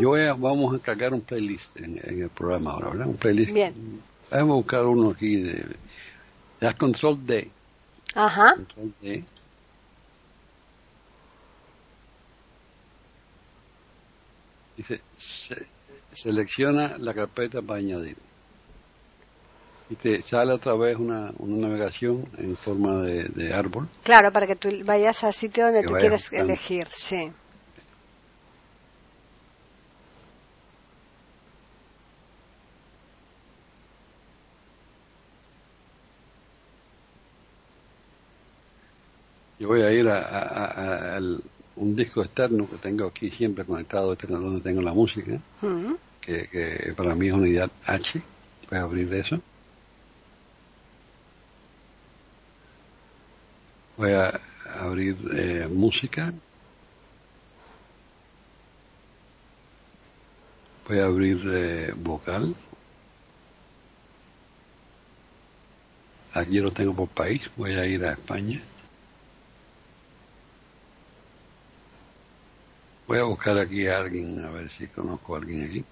Yo 0.00 0.10
voy 0.10 0.20
a, 0.22 0.34
vamos 0.34 0.74
a 0.74 0.78
cargar 0.78 1.12
un 1.12 1.22
playlist 1.22 1.76
en, 1.76 1.98
en 2.04 2.22
el 2.22 2.28
programa 2.30 2.72
ahora, 2.72 2.90
¿verdad? 2.90 3.06
Un 3.08 3.16
playlist. 3.16 3.52
Bien. 3.52 3.74
Vamos 4.30 4.50
a 4.50 4.54
buscar 4.56 4.84
uno 4.86 5.10
aquí 5.10 5.36
de... 5.36 5.64
Das 6.60 6.74
Control 6.76 7.26
D. 7.26 7.50
Ajá. 8.14 8.54
Control 8.54 8.92
D. 9.02 9.24
Dice, 14.76 15.00
se- 15.16 15.66
selecciona 16.12 16.96
la 16.98 17.14
carpeta 17.14 17.62
para 17.62 17.78
añadir. 17.78 18.16
Y 19.90 19.96
te 19.96 20.22
sale 20.22 20.52
otra 20.52 20.74
vez 20.74 20.96
una, 20.96 21.32
una 21.38 21.68
navegación 21.68 22.24
en 22.38 22.56
forma 22.56 23.02
de, 23.02 23.24
de 23.28 23.52
árbol. 23.52 23.86
Claro, 24.02 24.32
para 24.32 24.46
que 24.46 24.56
tú 24.56 24.68
vayas 24.84 25.22
al 25.24 25.34
sitio 25.34 25.64
donde 25.66 25.82
Que 25.82 25.88
tú 25.88 25.94
quieres 25.94 26.22
buscando. 26.22 26.52
elegir, 26.52 26.86
sí. 26.90 27.30
Yo 39.58 39.68
voy 39.68 39.82
a 39.82 39.92
ir 39.92 40.08
a, 40.08 40.18
a- 40.18 40.38
a- 40.40 40.64
a- 40.66 41.16
al- 41.16 41.42
un 41.76 41.96
disco 41.96 42.22
externo 42.22 42.68
que 42.68 42.76
tengo 42.76 43.06
aquí 43.06 43.30
siempre 43.30 43.64
conectado, 43.64 44.12
este 44.12 44.26
es 44.26 44.32
donde 44.32 44.60
tengo 44.60 44.80
la 44.82 44.92
música, 44.92 45.40
que, 46.20 46.48
que 46.48 46.94
para 46.96 47.14
mí 47.14 47.28
es 47.28 47.34
unidad 47.34 47.70
H. 47.86 48.22
Voy 48.70 48.78
a 48.78 48.82
abrir 48.82 49.12
eso. 49.14 49.40
Voy 53.96 54.12
a 54.12 54.40
abrir 54.80 55.16
eh, 55.32 55.68
música. 55.70 56.32
Voy 60.88 60.98
a 60.98 61.04
abrir 61.04 61.40
eh, 61.46 61.94
vocal. 61.96 62.54
Aquí 66.32 66.58
lo 66.58 66.72
tengo 66.72 66.94
por 66.94 67.08
país. 67.08 67.42
Voy 67.56 67.74
a 67.74 67.86
ir 67.86 68.04
a 68.04 68.12
España. 68.12 68.60
Voy 73.06 73.18
a 73.18 73.24
buscar 73.24 73.58
aquí 73.58 73.86
a 73.86 73.98
alguien, 73.98 74.44
a 74.44 74.50
ver 74.50 74.70
si 74.70 74.86
conozco 74.86 75.34
a 75.34 75.38
alguien 75.38 75.64
aquí. 75.68 75.84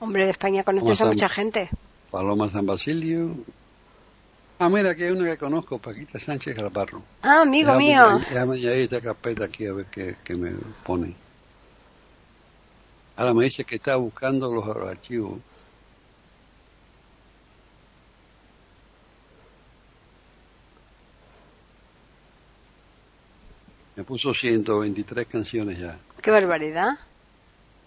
Hombre, 0.00 0.24
de 0.24 0.30
España 0.32 0.62
¿Cómo 0.64 0.80
conoces 0.80 1.02
a 1.02 1.06
mucha 1.06 1.28
gente. 1.28 1.70
Paloma 2.10 2.50
San 2.50 2.66
Basilio. 2.66 3.36
Ah, 4.58 4.68
mira, 4.68 4.90
aquí 4.90 5.04
hay 5.04 5.10
una 5.12 5.30
que 5.30 5.36
conozco, 5.38 5.78
Paquita 5.78 6.18
Sánchez 6.18 6.56
Galvarro. 6.56 7.02
Ah, 7.22 7.42
amigo 7.42 7.72
Déjame- 7.72 7.78
mío. 7.78 8.18
Déjame 8.30 8.54
añadir 8.56 8.80
esta 8.82 9.00
carpeta 9.00 9.44
aquí 9.44 9.66
a 9.66 9.72
ver 9.72 9.86
qué, 9.86 10.16
qué 10.24 10.34
me 10.34 10.52
pone. 10.84 11.14
Ahora 13.16 13.32
me 13.34 13.44
dice 13.44 13.64
que 13.64 13.76
está 13.76 13.96
buscando 13.96 14.52
los 14.52 14.64
archivos. 14.88 15.38
Me 23.96 24.04
puso 24.04 24.34
123 24.34 25.26
canciones 25.26 25.78
ya, 25.78 25.98
Qué 26.22 26.30
barbaridad. 26.30 26.98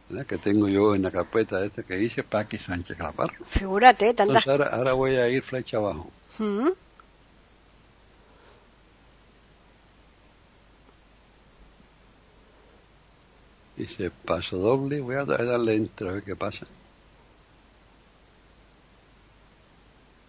¿verdad? 0.10 0.26
que 0.26 0.38
tengo 0.40 0.68
yo 0.68 0.96
en 0.96 1.04
la 1.04 1.12
carpeta 1.12 1.64
esta 1.64 1.84
que 1.84 1.96
dice 1.96 2.24
Paqui 2.24 2.58
Sánchez 2.58 2.98
Galvarro. 2.98 3.46
Figúrate, 3.46 4.14
tantas. 4.16 4.28
Entonces 4.46 4.48
ahora, 4.50 4.76
ahora 4.76 4.94
voy 4.94 5.16
a 5.16 5.30
ir 5.30 5.44
flecha 5.44 5.78
abajo. 5.78 6.10
Mm, 6.40 6.70
Dice 13.78 14.12
paso 14.12 14.58
doble, 14.58 15.00
voy 15.00 15.16
a 15.16 15.26
da- 15.26 15.44
darle 15.44 15.76
enter 15.76 16.08
a 16.08 16.12
ver 16.14 16.24
qué 16.24 16.36
pasa. 16.36 16.66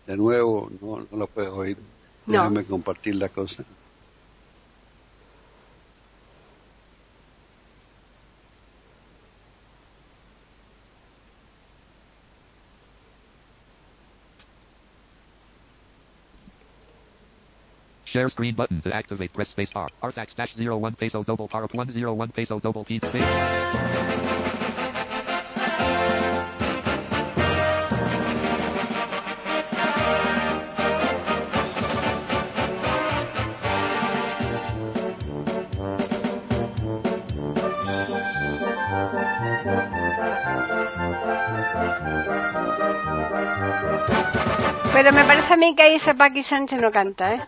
De 0.07 0.17
nuevo, 0.17 0.71
no, 0.81 1.07
no 1.11 1.17
lo 1.17 1.27
puedes 1.27 1.51
oír. 1.51 1.77
No. 2.27 2.33
Déjame 2.35 2.65
compartir 2.65 3.17
la 3.17 3.29
cosa. 3.29 3.65
Share 18.21 18.29
screen 18.29 18.55
button 18.55 18.83
to 18.83 18.95
activate. 18.95 19.33
Press 19.33 19.49
space 19.49 19.73
bar. 19.73 19.89
Arthax 20.03 20.35
dash 20.35 20.53
zero 20.55 20.77
one 20.77 20.95
peso 20.95 21.23
double 21.23 21.49
par 21.49 21.67
101 21.67 22.33
peso 22.33 22.61
double 22.61 22.85
P 22.85 22.97
space. 22.97 23.25
Pero 44.93 45.13
me 45.15 45.25
parece 45.25 45.55
a 45.55 45.57
mí 45.57 45.75
que 45.75 45.83
ahí 45.83 45.95
ese 45.95 46.15
Paqui 46.15 46.43
Sánchez 46.43 46.79
no 46.79 46.93
canta, 46.93 47.35
¿eh? 47.35 47.41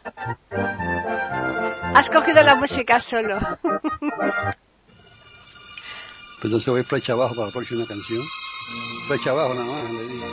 Has 1.94 2.08
cogido 2.10 2.42
la 2.42 2.54
música 2.54 3.00
solo. 3.00 3.38
Pues 6.42 6.50
entonces 6.50 6.68
voy 6.72 6.82
flecha 6.82 7.12
abajo 7.12 7.36
para 7.36 7.46
la 7.46 7.52
próxima 7.52 7.86
canción. 7.86 8.20
Flecha 9.06 9.30
abajo 9.30 9.54
nada 9.54 9.64
más, 9.64 9.92
le 9.92 10.08
digo. 10.08 10.26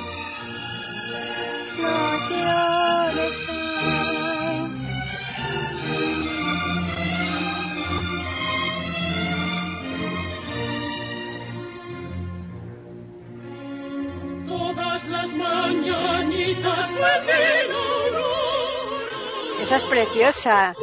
No 1.78 2.30
llores, 2.32 3.46
Todas 14.48 15.08
las 15.10 15.36
mañanitas 15.36 16.90
aurora. 16.90 18.24
Esa 19.62 19.76
es 19.76 19.86
preciosa. 19.86 20.74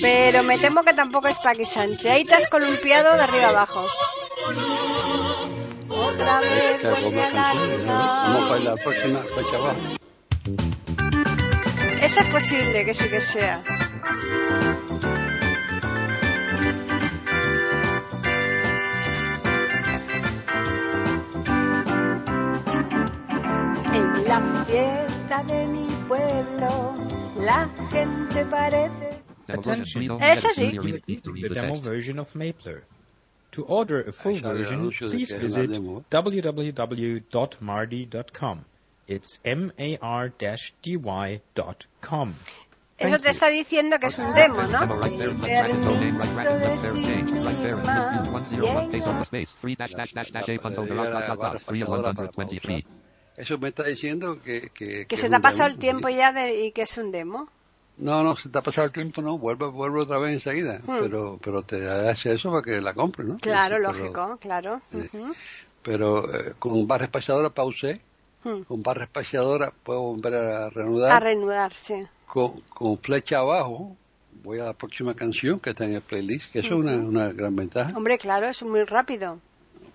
Pero 0.00 0.42
me 0.42 0.58
temo 0.58 0.82
que 0.82 0.94
tampoco 0.94 1.28
es 1.28 1.38
Paqui 1.38 1.64
Sánchez. 1.64 2.06
Ahí 2.06 2.24
te 2.24 2.34
has 2.34 2.46
columpiado 2.48 3.14
de 3.14 3.22
arriba 3.22 3.48
abajo. 3.48 3.86
Otra 5.88 6.40
vez. 6.40 6.82
Vamos 6.82 8.48
para 8.48 8.60
la 8.60 8.76
próxima. 8.76 9.20
Esa 12.00 12.20
es 12.20 12.32
posible 12.32 12.84
que 12.84 12.94
sí 12.94 13.08
que 13.08 13.20
sea. 13.20 13.62
En 23.92 24.24
la 24.26 24.64
fiesta 24.66 25.42
de 25.44 25.66
mi 25.66 25.88
pueblo, 26.06 26.94
la 27.40 27.68
gente 27.90 28.44
parece. 28.46 29.07
Attention, 29.48 30.20
essayez. 30.20 31.00
The 31.06 31.48
demo 31.54 31.80
version 31.80 32.18
of 32.18 32.34
Mapler. 32.34 32.84
To 33.52 33.64
order 33.64 34.02
a 34.02 34.12
full 34.12 34.38
version, 34.40 34.90
please 34.90 35.32
visit 35.32 35.70
www.mardy.com. 36.10 38.64
It's 39.06 39.40
m-a-r-d-y.com. 39.42 39.94
Eso 42.98 43.18
te 43.20 43.30
está 43.30 43.48
diciendo 43.48 43.98
que 43.98 44.08
es 44.08 44.18
un 44.18 44.34
demo, 44.34 44.60
¿no? 44.64 44.80
Eso 53.36 53.58
me 53.58 53.68
está 53.68 53.84
diciendo 53.84 54.38
que... 54.44 54.68
Que, 54.74 55.06
que 55.06 55.16
se 55.16 55.30
te 55.30 55.36
ha 55.36 55.40
pasado 55.40 55.70
el 55.70 55.78
tiempo 55.78 56.08
ya 56.08 56.32
de, 56.32 56.66
y 56.66 56.72
que 56.72 56.82
es 56.82 56.98
un 56.98 57.12
demo. 57.12 57.48
No, 57.98 58.22
no, 58.22 58.36
se 58.36 58.48
te 58.48 58.58
ha 58.58 58.62
pasado 58.62 58.86
el 58.86 58.92
tiempo, 58.92 59.20
no, 59.22 59.38
vuelve, 59.38 59.66
vuelve 59.68 60.00
otra 60.02 60.18
vez 60.18 60.32
enseguida. 60.34 60.78
Hmm. 60.86 60.98
Pero, 61.00 61.38
pero 61.42 61.62
te 61.62 61.88
hace 61.88 62.32
eso 62.34 62.50
para 62.50 62.62
que 62.62 62.80
la 62.80 62.94
compres, 62.94 63.26
¿no? 63.26 63.36
Claro, 63.36 63.76
Pero- 63.78 63.92
lógico, 63.92 64.36
claro. 64.40 64.80
Ujú. 64.92 65.34
Pero 65.82 66.32
eh, 66.34 66.54
con 66.58 66.86
barra 66.86 67.04
espaciadora 67.06 67.50
pausé, 67.50 68.00
Hmm. 68.44 68.62
con 68.62 68.82
barra 68.84 69.04
espaciadora 69.04 69.72
puedo 69.82 70.00
volver 70.00 70.34
a 70.36 70.70
reanudar. 70.70 71.12
A 71.12 71.18
reanudar, 71.20 71.72
sí. 71.74 71.94
con, 72.26 72.60
con 72.72 72.96
flecha 72.98 73.38
abajo 73.38 73.96
voy 74.44 74.60
a 74.60 74.64
la 74.66 74.72
próxima 74.74 75.12
canción 75.14 75.58
que 75.58 75.70
está 75.70 75.84
en 75.84 75.94
el 75.94 76.02
playlist, 76.02 76.52
que 76.52 76.60
eso 76.60 76.68
es 76.68 76.74
una, 76.74 76.92
una 76.96 77.32
gran 77.32 77.56
ventaja, 77.56 77.96
Hombre, 77.96 78.16
claro, 78.18 78.46
es 78.46 78.62
muy 78.62 78.84
rápido. 78.84 79.40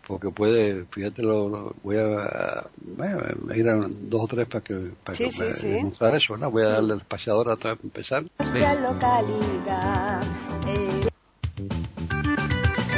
Porque 0.07 0.29
puede, 0.29 0.85
fíjate, 0.91 1.21
lo, 1.21 1.47
lo- 1.49 1.75
voy 1.83 1.97
a, 1.97 2.65
bueno, 2.81 3.19
a 3.49 3.55
ir 3.57 3.67
a 3.69 3.75
dos 3.89 4.21
o 4.23 4.27
tres 4.27 4.47
para 4.47 4.61
que, 4.63 4.91
para 5.03 5.15
Sí, 5.15 5.25
que 5.25 5.31
sí, 5.31 5.43
me- 5.43 5.53
sí. 5.53 5.69
demostrar 5.69 6.15
eso, 6.15 6.35
¿no? 6.37 6.51
Voy 6.51 6.63
a 6.63 6.69
darle 6.69 6.93
al 6.93 6.99
espaciador 6.99 7.47
vez 7.47 7.57
para 7.57 7.77
empezar. 7.83 8.23
Localidad. 8.39 10.23
eh. 10.67 11.07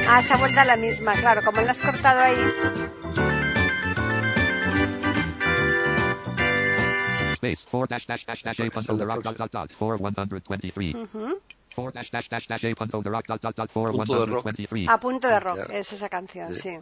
Ah, 0.08 0.22
se 0.22 0.34
ha 0.34 0.38
vuelto 0.38 0.60
a 0.60 0.66
la 0.66 0.78
misma, 0.78 1.14
claro, 1.14 1.42
como 1.44 1.62
la 1.62 1.72
has 1.72 1.82
cortado 1.82 2.20
ahí. 2.22 2.36
Space, 7.36 7.66
4 7.70 7.88
dash 7.88 8.06
dash 8.08 8.26
dash 8.26 8.42
dash 8.44 8.60
a 8.60 9.06
rock, 9.06 9.22
dot, 9.24 9.38
dot, 9.38 9.52
dot, 9.52 9.72
4 9.78 9.98
123. 9.98 10.96
Ujú. 10.96 11.40
4 11.76 11.92
dash 11.92 12.10
dash 12.12 12.28
dash 12.30 12.48
dash 12.48 12.64
a 12.66 12.76
punto, 12.76 13.02
the 13.04 13.10
rock, 13.10 13.26
dot, 13.28 13.42
dot, 13.42 13.56
dot, 13.56 13.70
4 13.72 13.92
Punto 13.92 14.20
de 14.20 14.26
rock. 14.26 14.44
123. 14.44 14.88
A 14.90 14.98
punto 15.00 15.28
de 15.28 15.40
rock, 15.40 15.58
Ya. 15.70 15.78
es 15.78 15.92
esa 15.94 16.10
canción, 16.10 16.54
Sí. 16.56 16.70
sí. 16.70 16.78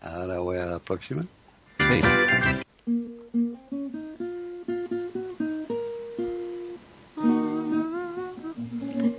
Ahora 0.00 0.38
voy 0.38 0.58
a 0.58 0.66
la 0.66 0.78
próxima. 0.78 1.22
Space, 1.78 2.64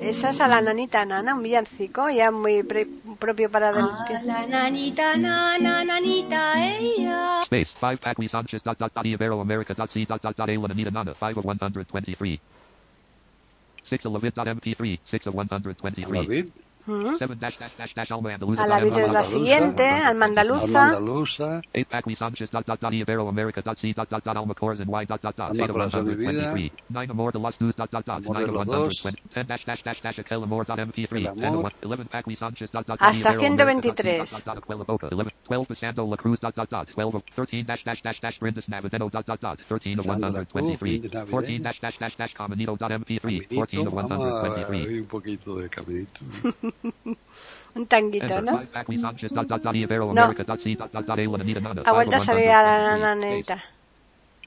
Esa 0.02 0.32
es 0.32 0.41
a 0.41 0.48
la 0.48 0.62
nanita 0.62 1.06
nana, 1.06 1.34
un 1.36 1.41
villancico, 1.44 2.10
ya 2.10 2.32
muy 2.32 2.63
pre- 2.63 2.88
propio 3.17 3.50
para 3.50 3.72
del... 3.72 3.86
A 3.86 4.22
la 4.24 4.46
nanita, 4.46 5.15
nana, 5.15 5.84
nanita, 5.86 6.54
ella. 6.78 7.44
space, 7.44 7.70
5 7.80 7.98
Pacquiao 8.02 8.28
Sanchez, 8.30 8.62
dot, 8.63 8.78
dot, 8.78 8.94
dot, 8.94 9.06
Ibero 9.06 9.39
America, 9.39 9.74
dot, 9.74 9.89
C, 9.89 10.06
dot, 10.06 10.22
dot, 10.22 10.36
dot, 10.36 10.50
Ayla 10.50 10.91
Nana, 10.91 11.13
5 11.13 11.38
of 11.38 11.46
123. 11.46 12.39
6 13.84 14.06
of 14.06 14.13
Levit, 14.13 14.34
dot, 14.36 14.48
MP3, 14.48 15.00
6 15.06 15.28
of 15.28 15.34
A 15.34 15.38
la 15.38 15.44
123. 15.44 16.28
vid, 16.28 16.52
Ujú. 16.88 17.17
7 17.17 17.38
dash 17.39 17.58
dash 17.60 17.76
dash 17.78 17.94
dash 17.94 18.12
Alma 18.12 18.34
Andaluza, 18.34 18.63
A 18.63 18.67
la 18.67 18.80
dot, 18.80 18.84
vid 18.86 18.98
es 19.04 19.12
la 19.12 19.24
siguiente, 19.24 19.84
Alma 19.88 20.10
Alma 20.10 20.26
Andaluza. 20.26 20.84
andaluza, 20.86 21.62
8 21.74 21.88
Pacquiao 21.89 22.15
Sanchez, 22.17 22.50
dot, 22.52 22.65
dot, 22.65 22.80
dot, 22.82 22.94
Ibero 22.94 23.28
America, 23.30 23.62
dot, 23.62 23.78
C, 23.78 23.94
dot, 23.94 24.10
dot, 24.10 24.24
dot, 24.24 24.36
Alma 24.38 24.54
Cores 24.54 24.80
and 24.82 24.89
Y, 24.89 25.06
dot, 25.06 25.22
dot, 25.22 25.36
dot, 25.36 25.50
Alma 25.52 25.63
8 25.63 25.70
of 25.70 25.74
Corazón 25.76 26.06
de 26.06 26.15
Vida. 26.15 26.32
123. 26.32 26.72
9 26.89 27.12
Amor 27.12 27.34
de 27.34 27.39
los 27.39 27.62
News, 27.62 27.76
dot, 27.76 27.89
dot, 27.91 28.06
dot, 28.06 28.17
Amor 28.26 28.34
9 28.38 28.46
de 28.46 28.50
of 28.52 28.56
los 28.56 28.67
Dos. 28.67 29.02
120. 29.02 29.22
10 29.34 29.48
dash 29.48 29.63
dash 29.65 29.84
dash 29.84 30.02
dash 30.02 30.20
Aquel 30.20 30.44
Amor, 30.44 30.65
dot, 30.65 30.80
MP3. 30.80 31.28
El 31.28 31.36
10 31.36 31.54
of 31.54 31.60
Amor. 31.60 31.74
1 31.82 31.91
11 31.91 32.10
Pacquiao 32.10 32.38
Sanchez, 32.38 32.72
dot, 32.72 32.86
dot, 32.88 33.00
dot, 33.00 33.10
Hasta 33.10 33.30
Ibero 33.34 33.41
America, 33.41 33.88
dot, 33.88 33.98
C, 33.98 34.04
123. 34.04 34.17
dot, 34.17 34.32
dot, 34.32 34.46
dot, 34.46 34.58
Aquela 34.63 34.84
Boca. 34.84 35.08
11 35.12 35.32
12 35.50 35.65
Pasando 35.67 36.08
La 36.10 36.17
Cruz, 36.17 36.39
dot, 36.39 36.56
dot, 36.56 36.70
dot, 36.70 36.88
12 36.91 37.15
of 37.15 37.24
13 37.36 37.63
dash 37.65 37.84
dash 37.84 38.02
dash 38.02 38.20
dash 38.20 38.39
Brindis 38.39 38.67
Navideno, 38.70 39.10
dot, 39.10 39.26
dot, 39.26 39.39
dot, 39.39 39.60
13 39.67 40.00
of 40.00 40.06
Pasando 40.06 40.28
la 40.32 40.46
Cruz, 40.46 40.52
123. 40.54 40.80
Brindis 40.80 41.12
Navideno. 41.13 41.32
14 41.32 41.60
dash 41.62 41.80
dash 41.80 41.98
dash 42.00 42.15
dash 42.17 42.34
Caminito, 42.34 42.76
dot, 42.78 42.91
MP3. 42.91 43.48
14 43.48 43.78
Caminito, 43.78 43.88
of 43.88 43.94
vamos 43.94 44.22
a 44.22 44.41
123. 44.41 44.88
oír 44.88 45.02
un 45.02 45.08
poquito 45.08 45.56
de 45.58 45.70
caminito. 45.70 46.20
Un 47.75 47.88
tanguito, 47.88 48.41
¿no? 48.41 48.60
5 48.60 48.71
Pacquiao 48.73 49.01
Sanchez, 49.01 49.31
dot, 49.31 49.47
dot, 49.47 49.62
dot, 49.62 49.75
Ibero 49.75 50.13
No. 50.13 50.23
America, 50.23 50.43
dot, 50.43 50.60
C, 50.60 50.75
dot, 50.75 50.91
dot, 50.91 51.05
dot, 51.05 51.19
Ayla 51.19 51.39
Anita 51.39 51.60
Nana, 51.60 51.81
Ha 51.81 51.86
5 51.86 51.93
vuelto 51.93 52.15
a 52.15 52.17
of 52.17 52.23
salir 52.25 52.49
a 52.49 52.62
la 52.63 52.97
123. 52.97 53.29
nanita. 53.31 53.63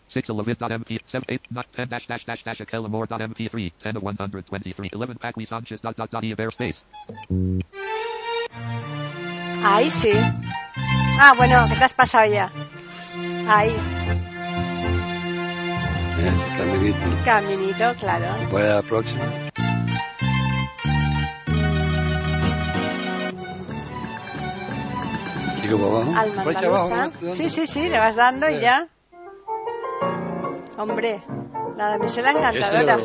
6 0.06 0.30
of 0.30 0.37
Levit, 0.37 0.58
dot, 0.58 0.70
MP, 0.72 1.00
7 1.04 1.24
8 1.28 1.42
not 1.50 1.66
10 1.72 1.88
dash 1.88 2.06
dash 2.06 2.24
dash 2.24 2.44
dash 2.44 2.60
Aquel 2.60 2.84
Amor, 2.84 3.06
dot, 3.08 3.20
MP3. 3.20 3.72
10 3.82 3.96
of 3.96 4.02
123. 4.02 4.90
11 4.92 5.14
Pacquiao 5.18 5.46
Sanchez, 5.46 5.80
dot, 5.80 5.96
dot, 5.96 6.10
Space. 6.52 6.84
Ahí 9.64 9.88
sí. 9.88 10.12
Ah, 11.18 11.32
bueno, 11.37 11.66
que 11.68 11.76
te 11.76 11.84
has 11.84 11.94
pasado 11.94 12.30
ya. 12.30 12.50
Ahí, 13.48 13.76
caminito. 16.56 17.24
caminito, 17.24 17.94
claro. 18.00 18.26
Voy 18.50 18.62
a 18.62 18.76
la 18.76 18.82
próxima. 18.82 19.24
¿No? 25.66 27.33
Sí, 27.33 27.48
sí, 27.48 27.66
sí, 27.66 27.88
le 27.88 27.98
vas 27.98 28.16
dando 28.16 28.48
y 28.48 28.61
ya. 28.61 28.88
Hombre, 30.77 31.22
la 31.77 31.90
damisela 31.90 32.33
encantadora. 32.33 32.98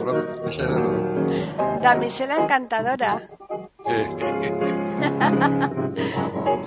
Damisela 1.82 2.38
encantadora. 2.38 3.30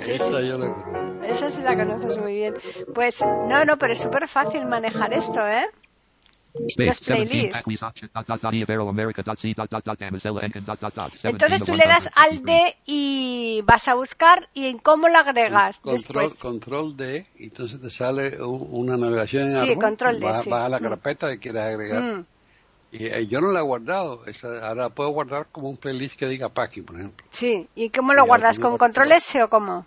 Esa 0.07 0.41
yo 0.41 0.59
la 0.59 0.73
conozco. 0.73 1.03
Esa 1.23 1.51
sí 1.51 1.63
la 1.63 1.77
conoces 1.77 2.19
muy 2.19 2.35
bien. 2.35 2.55
Pues, 2.95 3.21
no, 3.23 3.65
no, 3.65 3.77
pero 3.79 3.93
es 3.93 4.01
súper 4.01 4.27
fácil 4.29 4.67
manejar 4.67 5.13
esto, 5.13 5.47
¿eh? 5.47 5.67
Entonces 6.55 7.01
tú 11.65 11.75
le 11.75 11.87
das 11.87 12.09
al 12.15 12.41
123. 12.43 12.45
D 12.45 12.77
y 12.87 13.61
vas 13.65 13.89
a 13.89 13.95
buscar 13.95 14.49
y 14.55 14.67
en 14.67 14.79
cómo 14.79 15.09
lo 15.09 15.19
agregas 15.19 15.81
Control, 15.81 16.23
después. 16.29 16.41
control 16.41 16.97
D, 16.97 17.27
entonces 17.39 17.81
te 17.81 17.91
sale 17.91 18.41
un- 18.43 18.69
una 18.71 18.97
navegación 18.97 19.51
en 19.51 19.57
Sí, 19.57 19.71
árbol. 19.71 19.85
control 19.85 20.21
D, 20.21 20.27
Vas, 20.27 20.45
sí. 20.45 20.51
vas 20.51 20.67
a 20.67 20.69
la 20.69 20.79
Mm. 20.79 20.83
carpeta 20.83 21.31
que 21.31 21.39
quieres 21.39 21.63
agregar. 21.63 22.03
Mm, 22.03 22.27
Y 22.93 23.07
eh, 23.07 23.27
yo 23.27 23.41
no 23.41 23.51
la 23.53 23.61
he 23.61 23.63
guardado. 23.63 24.27
Esa, 24.27 24.49
ahora 24.69 24.83
la 24.85 24.89
puedo 24.91 25.09
guardar 25.11 25.47
como 25.51 25.71
un 25.71 25.79
playlist 25.79 26.17
que 26.19 26.29
diga 26.29 26.51
Paki, 26.51 26.83
por 26.83 26.97
ejemplo. 26.97 27.25
sí, 27.31 27.67
¿y 27.75 27.89
cómo 27.89 28.13
lo 28.13 28.25
Y 28.25 28.27
guardas? 28.27 28.59
¿Con 28.59 28.77
control 28.77 29.13
S 29.13 29.43
o 29.43 29.49
cómo? 29.49 29.87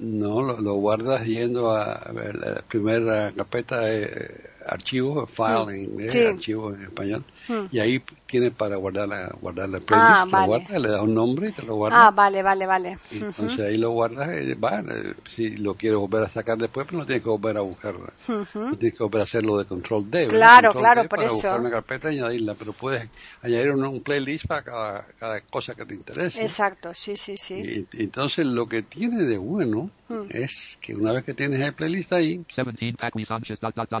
No, 0.00 0.42
lo, 0.42 0.60
lo 0.60 0.74
guardas 0.74 1.24
yendo 1.24 1.70
a, 1.70 1.92
a 1.92 2.12
ver, 2.12 2.34
la 2.36 2.62
primera 2.62 3.30
carpeta 3.32 3.80
de 3.80 4.50
archivo, 4.68 5.26
file 5.26 5.74
en 5.74 5.82
inglés, 5.84 6.12
Sí. 6.12 6.24
archivo 6.24 6.74
en 6.74 6.82
español. 6.84 7.24
Mm. 7.48 7.66
Y 7.70 7.78
ahí 7.80 8.02
tienes 8.26 8.52
para 8.52 8.76
guardar 8.76 9.08
la, 9.08 9.28
guardar 9.40 9.68
la 9.68 9.80
playlist. 9.80 10.10
Ah, 10.10 10.24
lo 10.24 10.30
vale. 10.32 10.46
guardas, 10.46 10.82
le 10.82 10.88
das 10.90 11.02
un 11.02 11.14
nombre 11.14 11.48
y 11.48 11.52
te 11.52 11.62
lo 11.62 11.74
guardas. 11.76 12.00
Ah, 12.02 12.10
vale, 12.14 12.42
vale, 12.42 12.66
vale. 12.66 12.96
Y 13.10 13.16
Ujú, 13.16 13.24
entonces 13.26 13.66
ahí 13.66 13.76
lo 13.78 13.90
guardas, 13.90 14.28
y 14.42 14.54
va, 14.54 14.80
eh, 14.80 15.14
si 15.34 15.56
lo 15.56 15.74
quieres 15.74 15.98
volver 15.98 16.24
a 16.24 16.28
sacar 16.28 16.58
después, 16.58 16.86
pues 16.86 16.98
no 16.98 17.06
tienes 17.06 17.22
que 17.22 17.30
volver 17.30 17.56
a 17.56 17.60
buscarla. 17.60 18.12
ujú. 18.28 18.58
No 18.60 18.76
tienes 18.76 18.98
que 18.98 19.04
volver 19.04 19.20
a 19.20 19.24
hacerlo 19.24 19.58
de 19.58 19.64
control 19.64 20.10
D. 20.10 20.26
¿verdad? 20.26 20.38
Claro, 20.38 20.62
Control 20.72 20.82
claro, 20.82 21.02
D 21.02 21.08
por 21.08 21.16
para 21.18 21.26
eso. 21.28 21.34
buscar 21.34 21.60
una 21.60 21.70
carpeta 21.70 22.12
y 22.12 22.18
añadirla, 22.18 22.54
pero 22.58 22.72
puedes 22.72 23.08
añadir 23.42 23.70
un, 23.72 23.84
un 23.84 24.02
playlist 24.02 24.46
para 24.46 24.62
cada, 24.62 25.06
cada 25.18 25.40
cosa 25.42 25.74
que 25.74 25.84
te 25.86 25.94
interese. 25.94 26.42
Exacto, 26.42 26.92
sí, 26.94 27.16
sí, 27.16 27.36
sí. 27.36 27.86
Y, 27.92 28.02
entonces 28.02 28.46
lo 28.46 28.66
que 28.66 28.82
tiene 28.82 29.24
de 29.24 29.38
bueno 29.38 29.90
Mm. 30.08 30.26
es 30.30 30.78
que 30.80 30.94
una 30.94 31.12
vez 31.12 31.24
que 31.24 31.34
tienes 31.34 31.60
el 31.60 31.74
playlist 31.74 32.12
ahí, 32.12 32.36
17 32.38 32.96
Pacquiao 32.96 33.26
Sanchez, 33.26 33.58
dot, 33.58 33.74
dot, 33.74 33.90
dot, 33.90 34.00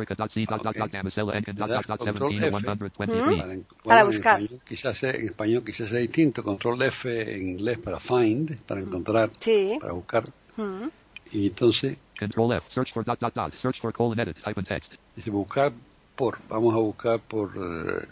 Ibero 0.00 0.06
America, 0.06 0.14
dot, 0.14 0.32
C, 0.32 0.46
dot, 0.46 0.62
dot, 0.62 0.74
Ok. 0.74 0.78
dot, 0.78 0.90
Damisela 0.92 1.36
Encan, 1.36 1.54
dot, 1.56 1.68
Le 1.68 1.74
dot, 1.74 1.86
das 1.86 1.98
dot, 1.98 2.06
control 2.08 2.30
17 2.30 2.48
of 2.48 2.54
F. 2.54 2.66
123. 2.66 3.64
para, 3.84 4.04
buscar. 4.04 4.38
En 4.40 4.44
español, 4.46 4.60
quizás 4.66 4.98
sea, 4.98 5.10
en 5.10 5.26
español 5.26 5.64
quizás 5.64 5.88
sea 5.88 5.98
distinto, 6.00 6.42
control 6.42 6.82
F 6.82 7.34
en 7.36 7.48
inglés 7.48 7.78
para 7.78 8.00
find, 8.00 8.56
para 8.66 8.80
encontrar, 8.80 9.30
Sí. 9.40 9.76
para 9.80 9.92
buscar. 9.92 10.24
Mm. 10.56 10.88
Y 11.32 11.46
entonces 11.46 11.98
Control 12.18 12.52
F, 12.56 12.66
search 12.70 12.92
for 12.92 13.04
dot, 13.04 13.18
dot, 13.20 13.34
dot, 13.34 13.54
search 13.54 13.80
for 13.80 13.92
colon 13.92 14.18
edit, 14.20 14.36
type 14.42 14.58
in 14.60 14.64
text. 14.66 14.94
dice 15.16 15.30
buscar 15.30 15.72
por, 16.16 16.38
vamos 16.48 16.74
a 16.74 16.78
buscar 16.78 17.20
por, 17.20 17.50
eh, 17.56 18.06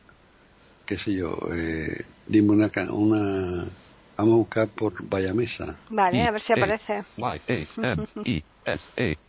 qué 0.87 0.97
sé 0.99 1.13
yo, 1.15 1.37
eh, 1.53 2.05
dime 2.27 2.53
una, 2.53 2.71
una, 2.91 3.67
vamos 4.17 4.33
a 4.35 4.37
buscar 4.37 4.69
por 4.69 5.03
Bayamesa. 5.07 5.77
Vale, 5.91 6.19
E, 6.19 6.27
a 6.27 6.31
ver 6.31 6.41
si 6.41 6.53
A, 6.53 6.57
aparece. 6.57 7.01
Y, 7.19 7.23
A, 7.23 7.35
M, 7.49 8.07
E, 8.25 8.43
S, 8.65 9.15
A. 9.15 9.28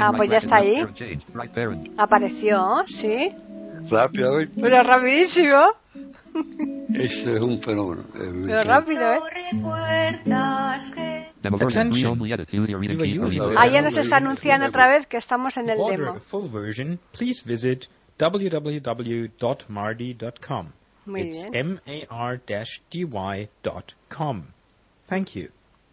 Ah, 0.00 0.10
right 0.10 0.16
pues 0.16 0.30
ya 0.30 0.38
bracket, 0.38 0.44
está 0.44 0.56
ahí. 0.56 0.76
parent, 0.76 0.96
change 0.96 1.24
right 1.34 1.52
parent 1.52 1.88
Apareció, 1.98 2.82
sí. 2.86 3.30
Pero 4.60 4.82
rapidísimo. 4.82 5.62
Eso 6.94 7.34
es 7.34 7.40
un 7.40 7.60
fenómeno. 7.62 8.04
Me 8.14 8.46
Pero 8.46 8.62
rápido, 8.64 9.12
¿eh? 9.14 9.20
Ah, 13.56 13.68
ya 13.68 13.80
nos 13.82 13.96
está 13.96 14.16
anunciando 14.16 14.66
otra 14.66 14.88
vez 14.88 15.06
que 15.06 15.16
estamos 15.16 15.56
en 15.56 15.70
el 15.70 15.78
order 15.80 16.00
demo. 16.00 16.10
a 16.12 16.20
full 16.20 16.50
version, 16.50 16.98
please 17.12 17.42
visit 17.44 17.86
www.mardy.com. 18.18 20.72
Muy 21.06 21.20
it's 21.20 21.48
bien. 21.50 21.80
mar-dy.com. 22.10 22.42
Thank 25.08 25.36
you. 25.36 25.48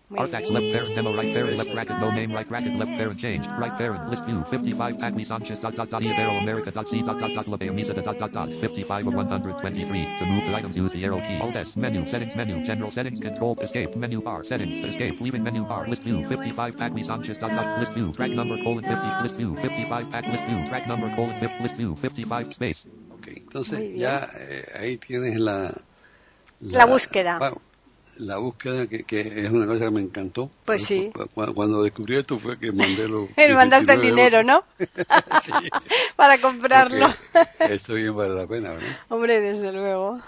Muy 0.09 0.19
Artax 0.19 0.49
left 0.49 0.71
parent 0.73 0.95
demo 0.95 1.13
right 1.15 1.33
parent 1.33 1.57
left 1.57 1.73
bracket 1.73 1.97
no 1.99 2.11
name 2.11 2.33
right 2.35 2.47
bracket 2.47 2.77
left 2.77 2.91
parent 2.97 3.17
change 3.19 3.47
right 3.57 3.71
parent 3.77 4.09
list 4.11 4.23
view 4.25 4.43
55 4.51 5.01
Acme 5.01 5.23
Sanchez 5.23 5.59
dot 5.61 5.75
dot 5.75 5.89
dot 5.89 6.01
Iavero 6.03 6.41
America 6.41 6.71
dot 6.71 6.87
C 6.89 7.01
dot 7.01 7.19
dot 7.19 7.31
dot 7.33 7.47
La 7.47 7.57
Misa 7.57 7.93
dot 7.95 8.19
dot 8.19 8.31
dot 8.33 8.49
55 8.59 9.07
of 9.07 9.13
123 9.13 9.87
to 10.19 10.25
move 10.25 10.43
the 10.45 10.53
items 10.55 10.75
use 10.75 10.91
the 10.91 11.03
arrow 11.05 11.19
key 11.21 11.39
Alt 11.41 11.55
S 11.55 11.75
menu 11.77 12.05
settings 12.11 12.35
menu 12.35 12.63
general 12.65 12.91
settings 12.91 13.19
control 13.21 13.55
escape 13.61 13.95
menu 13.95 14.21
bar 14.21 14.43
settings 14.43 14.83
escape 14.91 15.21
leaving 15.21 15.41
menu 15.41 15.63
bar 15.63 15.87
list 15.87 16.03
view 16.03 16.21
55 16.27 16.75
Acme 16.81 17.03
Sanchez 17.03 17.37
dot 17.39 17.51
dot 17.51 17.79
list 17.79 17.93
view 17.93 18.11
track 18.11 18.31
number 18.31 18.57
colon 18.61 18.83
50 18.83 19.23
list 19.23 19.35
view 19.35 19.55
55 19.61 20.11
pack 20.11 20.25
list 20.27 20.43
view 20.43 20.67
track 20.67 20.85
number 20.85 21.09
colon 21.15 21.33
50 21.39 21.63
list 21.63 21.75
view 21.77 21.95
55 22.01 22.51
space 22.53 22.85
Ok, 23.13 23.27
entonces 23.37 23.95
ya 23.97 24.29
eh, 24.37 24.65
ahí 24.79 24.97
tienes 24.97 25.37
la, 25.39 25.73
La 26.59 26.85
búsqueda. 26.85 27.39
bueno, 27.39 27.61
la 28.17 28.37
búsqueda 28.37 28.87
que, 28.87 29.03
que 29.03 29.21
es 29.21 29.51
una 29.51 29.65
cosa 29.65 29.85
que 29.85 29.91
me 29.91 30.01
encantó. 30.01 30.49
Pues 30.65 30.83
sí. 30.85 31.09
Cu- 31.13 31.27
cu- 31.33 31.53
Cuando 31.53 31.83
descubrí 31.83 32.17
esto 32.17 32.37
fue 32.39 32.57
que 32.59 32.71
mandé 32.71 33.07
los... 33.07 33.29
Me 33.37 33.53
mandaste 33.53 33.93
el 33.93 34.01
19 34.01 34.09
dinero, 34.29 34.43
¿no? 34.43 34.63
Sí. 35.41 35.51
Para 36.15 36.37
comprarlo. 36.39 37.07
Porque 37.31 37.73
Eso 37.75 37.93
bien 37.95 38.15
vale 38.15 38.35
la 38.35 38.47
pena, 38.47 38.69
¿verdad? 38.71 38.97
Hombre, 39.09 39.39
desde 39.41 39.71
luego. 39.71 40.19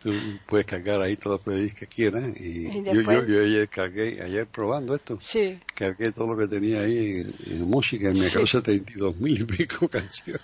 Tú 0.00 0.12
puedes 0.46 0.64
cargar 0.64 1.02
ahí 1.02 1.16
todos 1.16 1.38
los 1.38 1.44
periodistas 1.44 1.80
que 1.80 1.86
quieras 1.88 2.24
y, 2.38 2.68
Y 2.68 2.84
yo, 2.84 2.92
yo, 3.02 3.26
yo 3.26 3.40
ayer 3.42 3.68
cargué, 3.68 4.22
ayer 4.22 4.46
probando 4.46 4.94
esto, 4.94 5.18
Sí. 5.20 5.58
cargué 5.74 6.12
todo 6.12 6.28
lo 6.34 6.36
que 6.38 6.46
tenía 6.46 6.82
ahí 6.82 7.20
en, 7.20 7.34
en 7.46 7.62
música 7.68 8.10
y 8.10 8.14
me 8.20 8.28
quedó 8.30 8.46
72 8.46 9.16
mil 9.18 9.40
y 9.40 9.44
pico 9.44 9.88
canciones. 9.88 10.40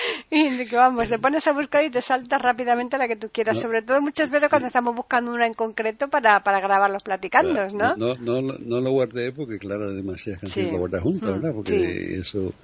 Y 0.30 0.66
que 0.66 0.76
vamos, 0.76 1.08
te 1.08 1.18
pones 1.18 1.46
a 1.46 1.52
buscar 1.52 1.84
y 1.84 1.90
te 1.90 2.00
saltas 2.02 2.40
rápidamente 2.40 2.96
la 2.98 3.06
que 3.08 3.16
tú 3.16 3.28
quieras. 3.32 3.56
No. 3.56 3.62
Sobre 3.62 3.82
todo 3.82 4.00
muchas 4.00 4.30
veces 4.30 4.48
cuando 4.48 4.66
estamos 4.68 4.94
buscando 4.94 5.32
una 5.32 5.46
en 5.46 5.54
concreto 5.54 6.08
para, 6.08 6.42
para 6.42 6.60
grabar 6.60 6.90
los 6.90 7.02
platicandos, 7.02 7.74
¿no? 7.74 7.96
No, 7.96 8.14
no, 8.16 8.40
no, 8.42 8.54
no 8.58 8.80
lo 8.80 8.90
guardé 8.92 9.32
porque, 9.32 9.58
claro, 9.58 9.88
hay 9.88 9.96
demasiadas 9.96 10.40
canciones 10.40 10.70
Sí. 10.70 10.72
lo 10.74 10.78
guardas 10.80 11.02
juntas, 11.02 11.28
Mm, 11.30 11.32
¿verdad? 11.34 11.52
Porque 11.54 11.72
sí. 11.72 12.14
eso... 12.20 12.54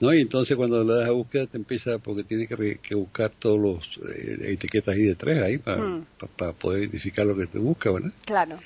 No, 0.00 0.12
y 0.12 0.20
entonces 0.22 0.56
cuando 0.56 0.82
le 0.84 0.94
das 0.94 1.08
a 1.08 1.12
búsqueda 1.12 1.46
te 1.46 1.56
empieza, 1.56 1.98
porque 1.98 2.24
tienes 2.24 2.48
que, 2.48 2.56
re- 2.56 2.78
que 2.82 2.94
buscar 2.94 3.30
todos 3.38 3.58
los 3.60 4.00
eh, 4.14 4.52
etiquetas 4.52 4.94
ahí 4.96 5.02
de 5.02 5.14
tres 5.14 5.42
ahí 5.42 5.58
para, 5.58 5.80
Mm. 5.82 6.06
poder 6.60 6.80
identificar 6.82 7.24
lo 7.26 7.36
que 7.36 7.46
te 7.46 7.58
busca, 7.58 7.90
¿verdad? 7.92 8.10
Claro. 8.26 8.58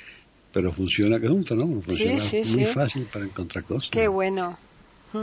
Pero 0.53 0.73
funciona 0.73 1.21
que 1.21 1.29
un 1.29 1.45
fenómeno, 1.45 1.83
funciona 1.83 2.19
sí, 2.21 2.39
muy 2.39 2.65
sí. 2.65 2.67
fácil 2.67 3.07
para 3.13 3.27
encontrar 3.27 3.65
cosas. 3.65 3.91
Qué 3.91 4.09
bueno. 4.09 4.59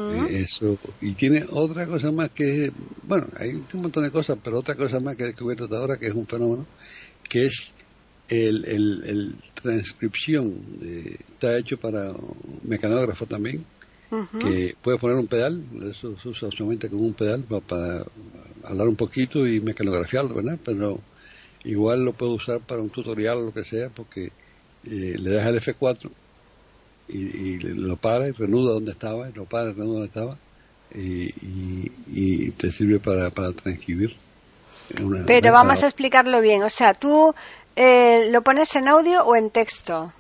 Eh, 0.07 0.41
Eso, 0.43 0.79
y 1.01 1.15
tiene 1.15 1.45
otra 1.49 1.85
cosa 1.87 2.11
más 2.11 2.31
que, 2.31 2.71
bueno, 3.03 3.27
hay 3.37 3.51
un 3.73 3.81
montón 3.81 4.03
de 4.03 4.11
cosas, 4.11 4.37
pero 4.43 4.59
otra 4.59 4.75
cosa 4.75 4.99
más 4.99 5.15
que 5.15 5.23
he 5.23 5.27
descubierto 5.27 5.65
hasta 5.65 5.77
ahora 5.77 5.97
que 5.97 6.07
es 6.07 6.13
un 6.13 6.27
fenómeno, 6.27 6.65
que 7.29 7.45
es 7.47 7.73
el, 8.27 8.65
el, 8.65 9.03
el 9.05 9.35
transcripción. 9.53 10.79
eh, 10.81 11.17
está 11.33 11.57
hecho 11.57 11.77
para 11.77 12.11
un 12.11 12.59
mecanógrafo 12.63 13.25
también, 13.27 13.65
que 14.39 14.75
puede 14.81 14.97
poner 14.99 15.17
un 15.17 15.27
pedal, 15.27 15.63
eso 15.91 16.17
se 16.19 16.29
usa 16.29 16.49
usualmente 16.49 16.89
con 16.89 16.99
un 17.01 17.13
pedal 17.13 17.43
para, 17.45 17.61
para 17.61 18.05
hablar 18.63 18.87
un 18.87 18.95
poquito 18.95 19.47
y 19.47 19.61
mecanografiarlo, 19.61 20.35
¿verdad? 20.35 20.59
Pero 20.63 20.99
igual 21.63 22.05
lo 22.05 22.13
puedo 22.13 22.33
usar 22.33 22.61
para 22.65 22.81
un 22.81 22.89
tutorial 22.91 23.37
o 23.39 23.41
lo 23.47 23.53
que 23.53 23.63
sea, 23.65 23.89
porque 23.89 24.33
eh, 24.83 25.15
le 25.17 25.31
das 25.31 25.47
el 25.47 25.57
F4 25.57 26.11
y, 27.07 27.17
y 27.17 27.57
lo 27.59 27.97
para 27.97 28.27
y 28.27 28.31
reanuda 28.31 28.73
donde 28.73 28.91
estaba, 28.91 29.29
y 29.29 29.33
lo 29.33 29.45
para 29.45 29.69
y 29.69 29.73
reanuda 29.73 29.93
donde 29.99 30.07
estaba, 30.07 30.37
y, 30.93 31.25
y, 31.45 31.91
y 32.07 32.51
te 32.51 32.71
sirve 32.71 32.99
para, 32.99 33.29
para 33.31 33.51
transcribir. 33.53 34.15
Una- 35.01 35.25
Pero 35.25 35.49
una- 35.49 35.59
vamos 35.59 35.83
a 35.83 35.87
explicarlo 35.87 36.41
bien. 36.41 36.63
O 36.63 36.69
sea, 36.69 36.93
tú 36.93 37.33
eh, 37.75 38.29
lo 38.31 38.41
pones 38.43 38.75
en 38.75 38.87
audio 38.87 39.23
o 39.25 39.35
en 39.35 39.49
texto. 39.49 40.11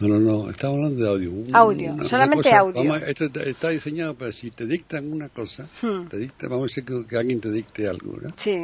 No, 0.00 0.08
no, 0.08 0.18
no, 0.18 0.50
estamos 0.50 0.76
hablando 0.78 1.04
de 1.04 1.08
audio. 1.08 1.30
Un- 1.30 1.54
Audio, 1.54 2.04
solamente 2.04 2.52
audio. 2.52 2.82
vamos 2.82 3.02
esto 3.06 3.26
está, 3.26 3.42
está 3.44 3.68
diseñado 3.68 4.14
para 4.16 4.32
si 4.32 4.50
te 4.50 4.66
dictan 4.66 5.10
una 5.12 5.28
cosa, 5.28 5.68
Hmm. 5.82 6.08
te 6.08 6.16
dicta, 6.18 6.48
vamos 6.48 6.64
a 6.64 6.66
decir 6.66 6.84
que, 6.84 7.06
que 7.08 7.16
alguien 7.16 7.40
te 7.40 7.50
dicte 7.52 7.86
algo. 7.88 8.16
Sí. 8.36 8.58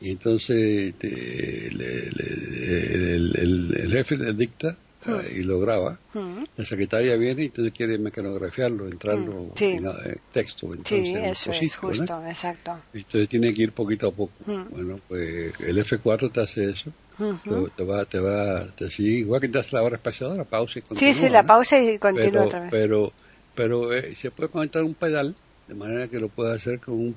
Y 0.00 0.10
entonces 0.12 0.94
te- 0.98 1.70
le- 1.70 2.10
le- 2.10 3.14
el, 3.14 3.36
el- 3.36 3.76
el 3.76 3.92
jefe 3.92 4.16
le 4.16 4.32
dicta 4.34 4.76
Hmm. 5.04 5.20
eh, 5.20 5.32
y 5.38 5.42
lo 5.42 5.58
graba. 5.60 5.98
Mm. 6.14 6.44
La 6.56 6.64
secretaria 6.64 7.16
viene 7.16 7.42
y 7.42 7.46
entonces 7.46 7.72
quiere 7.74 7.98
mecanografiarlo, 7.98 8.86
entrarlo 8.86 9.32
Mm, 9.42 9.56
sí. 9.56 9.66
en 9.66 9.86
eh, 9.86 10.16
texto. 10.32 10.68
Sí, 10.72 10.78
Entonces, 10.78 11.14
en 11.14 11.24
eso 11.24 11.52
es 11.52 11.76
justo, 11.76 12.24
exacto. 12.26 12.82
Entonces 12.92 13.28
tiene 13.28 13.52
que 13.54 13.62
ir 13.62 13.72
poquito 13.72 14.08
a 14.08 14.12
poco. 14.12 14.32
Bueno, 14.70 15.00
pues 15.08 15.58
el 15.60 15.78
F4 15.78 16.30
te 16.30 16.40
hace 16.40 16.70
eso. 16.70 16.92
Ujú. 17.18 17.66
Te, 17.66 17.72
te 17.76 17.84
va, 17.84 18.04
te 18.04 18.18
va, 18.18 18.66
te 18.76 18.88
sigue, 18.90 19.18
igual 19.20 19.40
que 19.40 19.48
te 19.48 19.58
hace 19.58 19.76
la 19.76 19.82
hora 19.82 19.96
espaciadora, 19.96 20.44
pausa 20.44 20.78
y 20.78 20.82
Sí, 20.82 20.88
continúa. 20.88 21.14
sí, 21.14 21.28
la 21.28 21.42
¿no? 21.42 21.48
pausa 21.48 21.78
y 21.80 21.98
continúa 21.98 22.30
pero, 22.30 22.44
otra 22.46 22.60
vez. 22.60 22.70
Pero, 22.70 23.12
pero 23.54 23.92
eh, 23.92 24.14
se 24.16 24.30
puede 24.30 24.48
conectar 24.50 24.82
un 24.82 24.94
pedal 24.94 25.34
de 25.68 25.74
manera 25.74 26.08
que 26.08 26.18
lo 26.18 26.28
puedas 26.28 26.58
hacer 26.60 26.80
con, 26.80 26.94
un, 26.94 27.16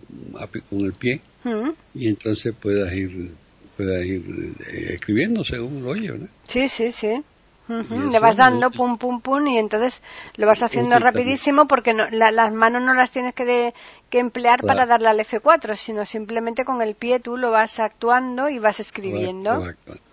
con 0.70 0.80
el 0.82 0.94
pie 0.94 1.22
Mm. 1.44 1.70
y 1.94 2.08
entonces 2.08 2.54
puedas 2.60 2.92
ir, 2.94 3.32
puedas 3.78 4.04
ir 4.06 4.24
eh, 4.68 4.94
escribiendo 4.96 5.44
según 5.44 5.84
lo 5.84 5.92
oye, 5.92 6.10
¿no? 6.10 6.28
Sí, 6.48 6.68
sí, 6.68 6.92
sí. 6.92 7.24
Y 7.68 8.12
Le 8.12 8.20
vas 8.20 8.36
dando 8.36 8.70
pum, 8.72 8.98
pum, 8.98 9.22
pum 9.22 9.48
y 9.48 9.58
entonces 9.58 10.04
lo 10.38 10.46
vas 10.46 10.62
haciendo 10.62 11.00
rapidísimo 11.00 11.68
porque 11.68 11.94
no- 11.94 12.08
la- 12.12 12.32
las 12.32 12.54
manos 12.54 12.82
no 12.84 12.94
las 12.94 13.10
tienes 13.12 13.34
que, 13.34 13.46
de- 13.46 13.74
que 14.10 14.20
emplear 14.20 14.60
Claro. 14.60 14.68
para 14.78 14.86
darle 14.86 15.08
al 15.10 15.20
F4, 15.20 15.76
sino 15.76 16.06
simplemente 16.06 16.64
con 16.64 16.82
el 16.82 16.94
pie 16.96 17.20
tú 17.20 17.38
lo 17.38 17.50
vas 17.52 17.80
actuando 17.80 18.50
y 18.50 18.60
vas 18.60 18.80
escribiendo. 18.80 19.50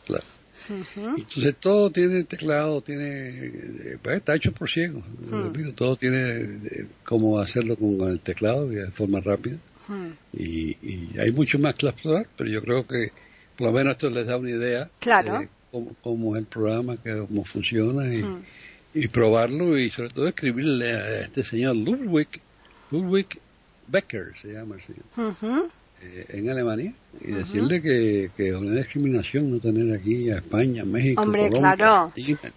Claro. 0.06 0.24
Entonces 0.68 1.56
todo 1.58 1.90
tiene 1.90 2.24
teclado, 2.24 2.80
tiene, 2.82 3.46
eh, 3.46 3.98
pues, 4.02 4.18
está 4.18 4.34
hecho 4.36 4.52
por 4.52 4.70
ciegos, 4.70 5.02
Hmm. 5.30 5.72
todo 5.74 5.96
tiene 5.96 6.58
eh, 6.64 6.86
cómo 7.04 7.38
hacerlo 7.40 7.76
con 7.76 8.00
el 8.08 8.20
teclado 8.20 8.68
de 8.68 8.90
forma 8.92 9.20
rápida. 9.20 9.56
Mm. 9.88 10.08
Y, 10.34 10.76
y 10.80 11.18
hay 11.18 11.32
mucho 11.32 11.58
más 11.58 11.74
que 11.74 11.88
explorar, 11.88 12.26
pero 12.36 12.48
yo 12.48 12.62
creo 12.62 12.86
que 12.86 13.10
por 13.58 13.66
lo 13.68 13.72
menos 13.72 13.92
esto 13.92 14.08
les 14.10 14.26
da 14.26 14.36
una 14.36 14.50
idea 14.50 14.88
Claro. 15.00 15.42
Cómo, 15.72 15.90
cómo 16.02 16.36
es 16.36 16.40
el 16.42 16.46
programa, 16.46 16.96
que, 16.98 17.24
cómo 17.26 17.44
funciona 17.44 18.06
y, 18.14 18.22
Mm. 18.22 18.42
y 18.94 19.08
probarlo 19.08 19.76
y 19.78 19.90
sobre 19.90 20.10
todo 20.10 20.28
escribirle 20.28 20.92
a 20.92 21.20
este 21.22 21.42
señor 21.42 21.74
Ludwig, 21.74 22.28
Ludwig 22.90 23.26
Becker 23.88 24.32
se 24.40 24.52
llama 24.52 24.76
el 24.76 24.82
señor, 24.82 25.70
eh, 26.02 26.26
en 26.28 26.50
Alemania 26.50 26.92
y 27.20 27.32
decirle 27.32 27.80
que, 27.80 28.30
que 28.36 28.48
es 28.48 28.54
una 28.54 28.74
discriminación 28.76 29.50
no 29.50 29.58
tener 29.60 29.96
aquí 29.96 30.30
a 30.30 30.36
España, 30.36 30.84
México, 30.84 31.22
Hombre, 31.22 31.48
Colombia, 31.48 31.74
claro. 31.76 32.12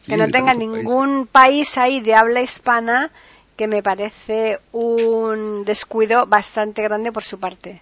Que 0.05 0.17
no 0.17 0.29
tenga 0.29 0.53
ningún 0.53 1.27
país 1.27 1.77
ahí 1.77 2.01
de 2.01 2.15
habla 2.15 2.41
hispana 2.41 3.11
que 3.55 3.67
me 3.67 3.81
parece 3.81 4.59
un 4.73 5.63
descuido 5.63 6.25
bastante 6.25 6.83
grande 6.83 7.11
por 7.11 7.23
su 7.23 7.39
parte. 7.39 7.81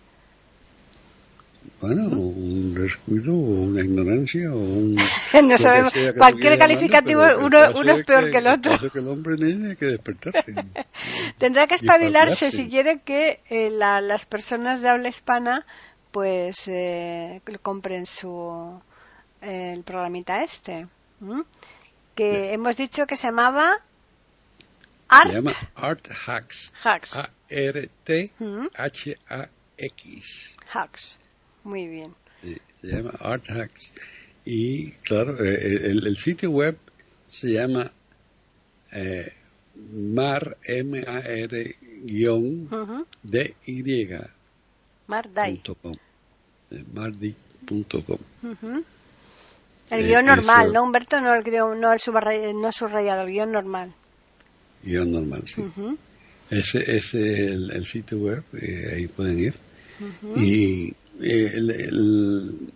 Bueno, 1.84 2.04
un 2.08 2.74
descuido 2.74 3.34
o 3.34 3.63
una 3.65 3.82
ignorancia 3.82 4.50
o 4.54 4.58
un... 4.58 4.96
No 5.43 5.58
sabemos, 5.58 5.91
que 5.91 6.13
cualquier 6.13 6.58
calificativo, 6.58 7.26
el 7.26 7.36
uno, 7.43 7.60
uno 7.76 7.91
es 7.91 8.06
peor 8.06 8.32
que 8.32 8.38
el 8.38 8.48
otro. 8.48 8.76
es 8.76 8.89
que 8.89 9.00
el 9.00 9.08
hombre 9.10 9.36
tiene 9.36 9.76
que 9.76 9.88
despertarse. 9.88 10.46
Tendrá 11.38 11.67
que 11.67 11.76
espabilarse 11.76 12.52
si 12.52 12.69
quiere 12.69 13.02
que 13.02 13.41
eh, 13.50 13.69
la- 13.69 14.00
las 14.00 14.26
personas 14.26 14.80
de 14.80 14.88
habla 14.88 15.10
hispana 15.10 15.65
pues 16.12 16.69
eh, 16.69 17.41
compren 17.62 18.06
su 18.06 18.80
eh, 19.41 19.74
el 19.74 19.84
programita 19.84 20.41
este 20.41 20.88
¿m? 21.22 21.43
que 22.15 22.54
hemos 22.54 22.78
dicho 22.78 23.06
que 23.06 23.17
se 23.17 23.28
llamaba 23.28 23.76
Art 25.10 25.32
Se 25.32 25.36
llama 25.36 25.52
Art 25.76 26.08
Hacks. 26.28 26.72
Hacks 26.82 27.13
A-R-T-H-A-X. 29.13 30.56
Hacks 30.72 31.19
muy 31.63 31.88
bien 31.88 32.13
Sí, 32.41 32.58
se 32.82 32.88
llama 32.88 33.12
Art 33.21 33.49
Hacks. 33.49 33.91
Y 34.45 34.91
claro, 35.04 35.41
eh, 35.43 35.89
el, 35.91 36.06
el 36.06 36.17
sitio 36.17 36.52
web 36.52 36.78
se 37.30 37.54
llama 37.54 37.89
eh, 38.91 39.32
mar, 39.91 40.58
M-A-R, 40.65 41.76
guion, 42.04 42.67
Ujú. 42.71 43.06
D-Y, 43.23 44.10
Mardai 45.08 45.54
punto 45.54 45.76
com. 45.76 45.93
Eh, 46.71 46.84
mardi.com. 46.93 48.17
Ujú. 48.43 48.84
el 49.91 49.99
Eh, 50.02 50.08
guion 50.08 50.26
normal 50.26 50.65
eso- 50.65 50.73
no 50.73 50.84
Humberto 50.84 51.21
no 51.21 51.34
el 51.34 51.43
guion 51.43 51.80
no 51.80 51.93
el 51.93 51.99
subrayado, 51.99 52.54
no 52.54 52.71
subrayado 52.71 53.21
el 53.23 53.30
guion 53.30 53.52
normal 53.52 53.93
Guión 54.84 55.12
normal, 55.13 55.43
sí. 55.47 55.63
Ese, 56.49 56.80
ese 56.80 56.97
es 56.97 57.13
el, 57.52 57.71
el 57.71 57.86
sitio 57.86 58.17
web, 58.19 58.43
eh, 58.62 58.91
ahí 58.95 59.08
pueden 59.08 59.39
ir. 59.39 59.56
Y 60.36 60.93
eh, 61.21 61.52
el, 61.54 61.69
el, 61.69 62.69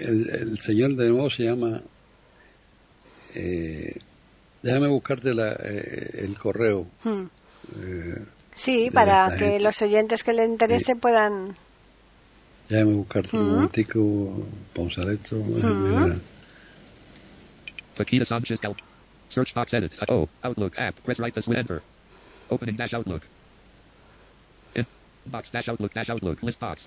el- 0.00 0.30
el 0.30 0.58
señor 0.60 0.94
de 0.96 1.08
nuevo 1.10 1.28
se 1.30 1.44
llama... 1.44 1.80
eh, 3.34 3.96
déjame 4.62 4.88
buscarte 4.88 5.34
la, 5.34 5.52
eh, 5.52 6.20
el 6.24 6.38
correo. 6.38 6.86
Hmm. 7.04 7.24
eh, 7.76 8.24
Sí, 8.54 8.90
para 8.92 9.30
que 9.38 9.44
gente. 9.44 9.60
los 9.60 9.80
oyentes 9.80 10.22
que 10.22 10.32
le 10.32 10.44
interese 10.44 10.94
puedan. 10.96 11.56
déjame 12.68 12.94
buscarte 12.94 13.36
un 13.36 13.42
Ujú. 13.42 13.50
momentico 13.54 14.46
déjame 14.74 16.08
ver. 16.08 16.18
Paquita 17.96 18.24
Sanchez 18.24 18.60
Cal. 18.60 18.74
Search 19.28 19.54
box 19.54 19.72
edit. 19.74 19.92
Oh, 20.08 20.28
Outlook 20.42 20.74
app. 20.78 20.98
Press 21.04 21.18
right 21.20 21.32
to 21.34 21.40
enter. 21.52 21.80
Opening 22.48 22.76
dash 22.76 22.92
Outlook. 22.94 23.22
Box 25.26 25.50
dash 25.52 25.68
Outlook 25.68 25.92
dash 25.94 26.08
Outlook 26.10 26.42
list 26.42 26.58
box. 26.58 26.84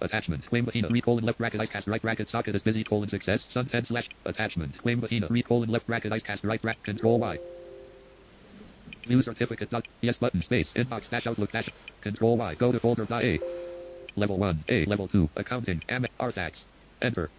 Attachment. 0.00 0.44
Wayne 0.50 0.66
Bahina. 0.66 0.90
Read 0.90 1.04
colon 1.04 1.24
left 1.24 1.38
bracket 1.38 1.60
icecast 1.60 1.86
right 1.86 2.02
bracket 2.02 2.28
socket 2.28 2.54
is 2.54 2.62
busy 2.62 2.84
colon 2.84 3.08
success. 3.08 3.46
Sun 3.50 3.66
10 3.66 3.84
slash. 3.86 4.08
Attachment. 4.24 4.74
Wayne 4.84 5.00
Bahina. 5.00 5.28
Read 5.30 5.46
colon 5.46 5.68
left 5.68 5.86
bracket 5.86 6.12
icecast 6.12 6.44
right 6.44 6.60
bracket 6.62 6.84
control 6.84 7.18
Y. 7.18 7.38
View 9.06 9.22
certificate 9.22 9.70
dot. 9.70 9.86
Yes 10.00 10.16
button 10.18 10.42
space. 10.42 10.70
Inbox 10.76 11.10
dash 11.10 11.26
Outlook 11.26 11.52
dash. 11.52 11.68
Control 12.02 12.36
Y. 12.36 12.54
Go 12.56 12.72
to 12.72 12.80
folder 12.80 13.04
dot 13.04 13.24
A. 13.24 13.38
Level 14.16 14.38
1. 14.38 14.64
A. 14.68 14.84
Level 14.86 15.08
2. 15.08 15.30
Accounting. 15.36 15.82
Am. 15.88 16.04
Artax. 16.18 16.64
Enter. 17.00 17.30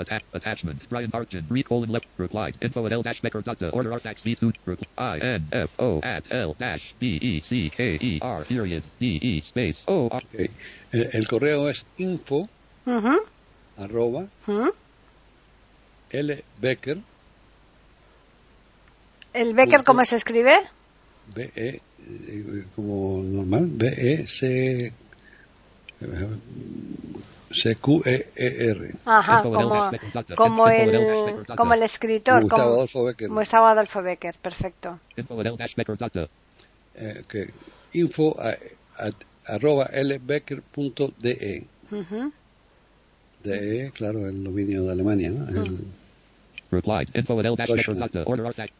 Attach, 0.00 0.22
attachment. 0.32 0.88
Brian. 0.88 1.10
Read 1.48 1.68
colon 1.68 1.90
left. 1.90 2.06
Replied. 2.16 2.56
Info 2.62 2.86
at 2.86 2.92
L 2.92 3.02
dash 3.02 3.20
Becker 3.20 3.42
dot 3.42 3.62
order 3.72 3.90
Artax 3.90 4.22
V2. 4.24 4.52
Repl- 4.66 4.86
I 4.96 5.18
N 5.18 5.48
F 5.52 5.70
O 5.78 6.00
at 6.02 6.24
L 6.30 6.56
dash 6.58 6.94
B 6.98 7.18
E 7.20 7.40
C 7.42 7.70
K 7.70 7.98
E 8.00 8.18
R 8.22 8.44
period 8.44 8.82
D 8.98 9.18
E 9.22 9.40
space 9.42 9.84
O 9.86 10.08
R. 10.08 10.16
Ok. 10.16 10.50
El, 10.92 11.08
el 11.12 11.28
correo 11.28 11.68
es 11.68 11.84
info 11.98 12.48
arroba 13.76 14.26
ujú. 14.46 14.72
lbecker 16.12 16.98
¿El 19.32 19.54
Becker 19.54 19.84
cómo 19.84 20.04
se 20.04 20.16
escribe? 20.16 20.58
B 21.34 21.50
E 21.54 21.80
eh, 22.00 22.64
como 22.74 23.22
normal 23.22 23.68
B 23.70 24.26
C 26.00 26.06
C 27.52 27.76
Q 27.76 28.02
E 28.06 28.30
E 28.36 28.70
R 28.70 28.94
Ajá, 29.04 29.42
como, 29.42 29.90
como, 30.36 30.68
el, 30.68 31.46
como 31.56 31.74
el 31.74 31.82
escritor, 31.82 32.42
Gustavo 32.42 32.62
como, 32.62 32.74
Adolfo 32.74 33.04
Becker 33.04 33.28
Gustavo 33.28 33.66
Adolfo 33.66 34.02
Becker, 34.02 34.36
perfecto. 34.40 34.98
Eh, 36.94 37.22
que 37.28 37.50
info 37.92 38.36
a- 38.40 38.56
a- 38.98 39.12
arroba 39.46 39.90
lbecker.de 39.92 41.66
Ujú. 41.90 42.32
de 43.42 43.86
E, 43.86 43.90
claro 43.90 44.28
el 44.28 44.44
dominio 44.44 44.84
de 44.84 44.92
Alemania 44.92 45.30
¿no? 45.30 45.46
Order 46.70 48.46
Artax. 48.46 48.72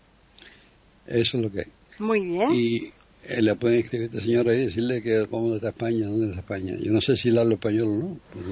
eso 1.06 1.36
es 1.36 1.42
lo 1.42 1.50
que 1.50 1.60
hay 1.60 1.72
Muy 1.98 2.20
bien. 2.20 2.54
y 2.54 2.92
eh, 3.24 3.42
le 3.42 3.54
pueden 3.56 3.80
escribir 3.80 4.08
a 4.10 4.14
este 4.14 4.20
señor 4.26 4.48
ahí 4.48 4.62
y 4.62 4.66
decirle 4.66 5.02
que 5.02 5.26
vamos 5.30 5.60
de 5.60 5.68
España 5.68 6.06
dónde 6.06 6.26
está 6.28 6.40
España 6.40 6.74
yo 6.80 6.92
no 6.92 7.00
sé 7.00 7.16
si 7.16 7.30
le 7.30 7.40
hablo 7.40 7.54
español 7.54 7.88
o 7.88 7.96
no 8.08 8.16
pero 8.32 8.46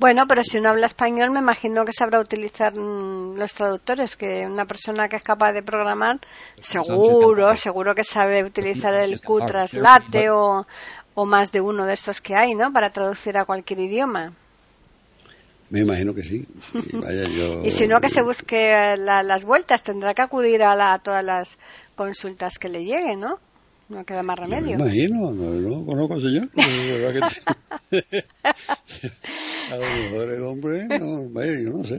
Bueno, 0.00 0.26
pero 0.28 0.42
si 0.44 0.58
uno 0.58 0.68
habla 0.70 0.86
español, 0.86 1.30
me 1.32 1.40
imagino 1.40 1.84
que 1.84 1.92
sabrá 1.92 2.20
utilizar 2.20 2.72
mm, 2.72 3.36
los 3.36 3.52
traductores, 3.52 4.16
que 4.16 4.46
una 4.46 4.64
persona 4.64 5.08
que 5.08 5.16
es 5.16 5.22
capaz 5.24 5.52
de 5.52 5.62
programar, 5.64 6.20
seguro, 6.60 7.56
seguro 7.56 7.94
que 7.96 8.04
sabe 8.04 8.44
utilizar 8.44 8.94
el 8.94 9.20
Q-Translate 9.20 10.30
o, 10.30 10.66
o 11.14 11.26
más 11.26 11.50
de 11.50 11.60
uno 11.60 11.84
de 11.84 11.94
estos 11.94 12.20
que 12.20 12.36
hay, 12.36 12.54
¿no? 12.54 12.72
Para 12.72 12.90
traducir 12.90 13.36
a 13.36 13.44
cualquier 13.44 13.80
idioma. 13.80 14.34
me 15.70 15.80
imagino 15.80 16.14
que 16.14 16.22
sí 16.22 16.46
y, 16.74 16.96
vaya, 16.96 17.24
yo, 17.24 17.62
Y 17.66 17.70
si 17.70 17.86
no, 17.88 18.00
que 18.00 18.08
se 18.08 18.22
busque 18.22 18.94
la- 18.98 19.22
las 19.24 19.44
vueltas, 19.44 19.82
tendrá 19.82 20.14
que 20.14 20.22
acudir 20.22 20.62
a, 20.62 20.74
la- 20.76 20.92
a 20.94 20.98
todas 21.00 21.24
las 21.24 21.58
consultas 21.96 22.58
que 22.58 22.68
le 22.68 22.84
lleguen, 22.84 23.18
¿no? 23.20 23.40
No 23.88 24.04
queda 24.04 24.22
más 24.22 24.38
Yo 24.38 24.46
me 24.46 24.56
remedio. 24.56 24.76
imagino, 24.76 25.32
no, 25.32 25.44
no 25.78 25.86
conozco 25.86 26.14
al 26.14 26.22
señor. 26.22 26.48
a 29.70 29.76
lo 29.76 29.80
mejor 29.80 30.30
el 30.30 30.42
hombre, 30.44 30.86
no, 30.88 31.28
yo 31.28 31.70
no 31.70 31.84
sé. 31.84 31.98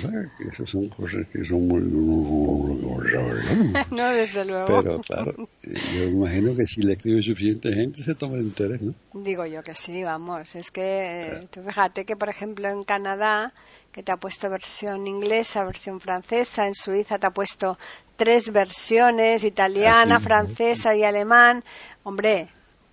sabes 0.00 0.30
esas 0.52 0.70
son 0.70 0.88
cosas 0.88 1.26
que 1.32 1.44
son 1.44 1.66
muy. 1.66 1.82
No, 3.90 4.12
desde 4.12 4.44
luego. 4.44 4.66
Pero 4.66 5.00
claro, 5.00 5.48
yo 5.62 6.04
imagino 6.04 6.54
que 6.56 6.66
si 6.66 6.82
le 6.82 6.94
escribe 6.94 7.22
suficiente 7.22 7.72
gente 7.72 8.02
se 8.02 8.14
toma 8.14 8.36
el 8.36 8.42
interés, 8.42 8.82
¿no? 8.82 8.94
Digo 9.14 9.46
yo 9.46 9.62
que 9.62 9.74
sí, 9.74 10.02
vamos. 10.02 10.54
Es 10.54 10.70
que 10.70 10.82
eh, 10.82 11.48
tú 11.50 11.62
fíjate 11.62 12.04
que, 12.04 12.16
por 12.16 12.28
ejemplo, 12.28 12.68
en 12.68 12.84
Canadá, 12.84 13.52
que 13.92 14.02
te 14.02 14.12
ha 14.12 14.16
puesto 14.16 14.50
versión 14.50 15.06
inglesa, 15.06 15.64
versión 15.64 16.00
francesa, 16.00 16.66
en 16.66 16.74
Suiza 16.74 17.18
te 17.18 17.26
ha 17.26 17.30
puesto 17.30 17.78
tres 18.16 18.50
versiones, 18.52 19.44
italiana, 19.44 20.16
Ah, 20.16 20.18
sí, 20.20 20.24
francesa 20.24 20.94
y 20.96 21.04
alemán. 21.04 21.62
Hombre, 22.02 22.48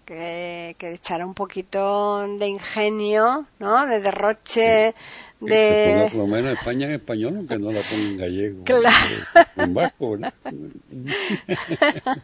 que, 0.05 0.75
que 0.77 0.93
echara 0.93 1.25
un 1.25 1.34
poquito 1.34 2.25
de 2.39 2.47
ingenio, 2.47 3.45
¿no? 3.60 3.86
De 3.88 4.01
derroche, 4.01 4.93
se 5.39 5.45
de... 5.45 6.07
por 6.12 6.19
lo 6.21 6.27
menos 6.27 6.53
España 6.57 6.88
en 6.88 6.93
español, 6.93 7.34
aunque 7.38 7.57
no 7.60 7.71
la 7.71 7.81
ponga 7.81 8.03
en 8.03 8.17
gallego. 8.17 8.63
Claro. 8.63 9.15
En 9.55 9.73
vasco, 9.73 10.12
¿verdad? 10.12 10.34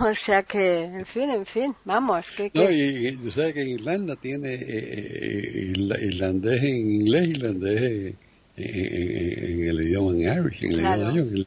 O 0.00 0.14
sea 0.14 0.42
que, 0.44 0.84
en 0.84 1.04
fin, 1.06 1.30
en 1.30 1.44
fin, 1.44 1.74
vamos. 1.84 2.30
Que, 2.30 2.50
que- 2.50 2.58
No, 2.58 2.70
y, 2.70 3.12
tú 3.20 3.30
sabes 3.32 3.52
que 3.54 3.62
en 3.62 3.68
Irlanda 3.70 4.14
tiene 4.16 4.54
eh, 4.54 4.62
eh, 4.68 5.72
irla- 5.74 6.00
irlandés 6.00 6.62
en 6.62 6.76
inglés, 6.92 7.28
irlandés 7.28 7.82
en, 7.82 8.16
en- 8.56 9.50
en 9.60 9.68
el 9.68 9.80
idioma 9.86 10.12
en 10.12 10.20
Irish, 10.46 10.64
en 10.64 10.70
el 10.72 10.78
Claro. 10.78 11.00
idioma 11.10 11.30
de 11.30 11.34
ellos. 11.36 11.46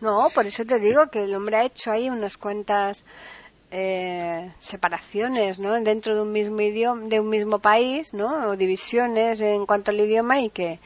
No, 0.00 0.30
por 0.34 0.46
eso 0.46 0.64
te 0.64 0.78
digo 0.78 1.08
que 1.10 1.24
el 1.24 1.34
hombre 1.34 1.56
ha 1.56 1.64
hecho 1.64 1.90
ahí 1.90 2.10
unas 2.10 2.36
cuantas 2.36 3.04
eh, 3.70 4.50
separaciones, 4.58 5.58
¿no? 5.58 5.72
Dentro 5.82 6.14
de 6.14 6.22
un 6.22 6.32
mismo 6.32 6.60
idioma, 6.60 7.02
de 7.08 7.20
un 7.20 7.28
mismo 7.28 7.58
país, 7.58 8.14
¿no? 8.14 8.50
O 8.50 8.56
divisiones 8.56 9.40
en 9.40 9.66
cuanto 9.66 9.90
al 9.90 10.00
idioma 10.00 10.40
y 10.40 10.50
que 10.50 10.78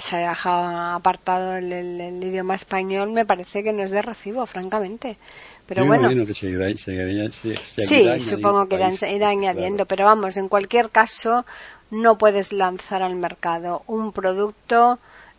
se 0.00 0.16
ha 0.16 0.30
dejado 0.30 0.94
apartado 0.96 1.56
el, 1.56 1.72
el- 1.72 2.00
el 2.00 2.24
idioma 2.24 2.54
español, 2.54 3.10
me 3.12 3.26
parece 3.26 3.62
que 3.62 3.72
no 3.72 3.82
es 3.82 3.90
de 3.90 4.02
recibo, 4.02 4.46
francamente. 4.46 5.18
Pero 5.66 5.82
Yo 5.82 5.88
bueno. 5.88 6.08
que 6.26 6.34
se- 7.30 7.56
Sí, 7.86 8.02
supongo 8.36 8.66
que 8.66 8.76
irá 9.12 9.28
añadiendo, 9.28 9.86
pero 9.86 10.04
vamos, 10.06 10.36
en 10.36 10.48
cualquier 10.48 10.90
caso, 10.90 11.44
no 11.90 12.16
puedes 12.16 12.52
lanzar 12.52 13.02
al 13.02 13.16
mercado 13.16 13.82
un 13.86 14.12
producto 14.12 14.98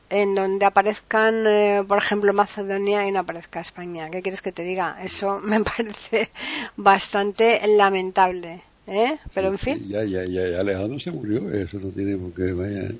en 0.10 0.36
donde 0.36 0.66
aparezcan, 0.66 1.46
eh, 1.48 1.84
por 1.88 1.98
ejemplo, 1.98 2.32
Macedonia 2.34 3.08
y 3.08 3.12
no 3.12 3.20
aparezca 3.20 3.60
España. 3.60 4.10
¿Qué 4.10 4.22
quieres 4.22 4.42
que 4.42 4.52
te 4.52 4.64
diga? 4.64 4.98
Eso 5.04 5.40
me 5.44 5.62
parece 5.64 6.30
bastante 6.78 7.62
lamentable. 7.68 8.62
¿eh? 8.88 9.18
Pero 9.34 9.48
en 9.50 9.58
fin, 9.58 9.88
Ya, 9.90 10.04
ya, 10.04 10.24
ya, 10.26 10.48
ya 10.48 10.60
Alejandro 10.60 11.00
se 11.00 11.12
murió, 11.12 11.52
eso 11.52 11.80
no 11.80 11.90
tiene 11.90 12.18
por 12.18 12.34
qué, 12.34 12.52
vaya. 12.54 12.82
La 12.84 12.96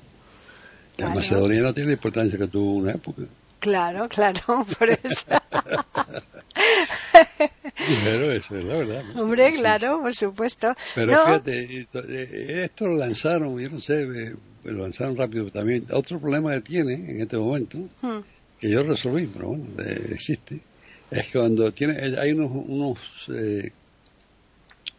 Claro. 0.96 1.14
Macedonia 1.14 1.62
no 1.62 1.74
tiene 1.74 1.88
la 1.88 1.94
importancia 1.94 2.38
que 2.38 2.48
tuvo 2.48 2.72
una 2.76 2.92
época. 2.92 3.22
Claro, 3.66 4.08
claro, 4.08 4.40
por 4.78 4.90
eso. 4.90 5.26
Pero 8.04 8.32
eso 8.32 8.56
es 8.56 8.64
la 8.64 8.76
verdad. 8.76 9.04
¿no? 9.12 9.22
Hombre, 9.22 9.52
Sí, 9.52 9.58
claro, 9.58 10.00
por 10.00 10.14
supuesto. 10.14 10.72
Pero 10.94 11.12
No, 11.12 11.24
fíjate, 11.24 11.78
esto, 11.80 11.98
eh, 12.08 12.64
esto 12.64 12.86
lo 12.86 12.96
lanzaron, 12.96 13.58
yo 13.58 13.68
no 13.68 13.80
sé, 13.80 14.02
eh, 14.02 14.34
lo 14.64 14.82
lanzaron 14.82 15.16
rápido 15.16 15.50
también. 15.50 15.84
Otro 15.92 16.20
problema 16.20 16.52
que 16.52 16.60
tiene 16.60 16.94
en 16.94 17.20
este 17.20 17.36
momento, 17.36 17.78
hmm, 18.02 18.20
que 18.60 18.70
yo 18.70 18.82
resolví, 18.84 19.26
pero 19.26 19.48
bueno, 19.48 19.64
eh, 19.82 20.10
existe, 20.12 20.60
es 21.10 21.26
que 21.26 21.38
cuando 21.38 21.72
tiene, 21.72 21.96
hay 22.18 22.32
unos, 22.32 22.50
unos, 22.52 22.98
eh, 23.28 23.70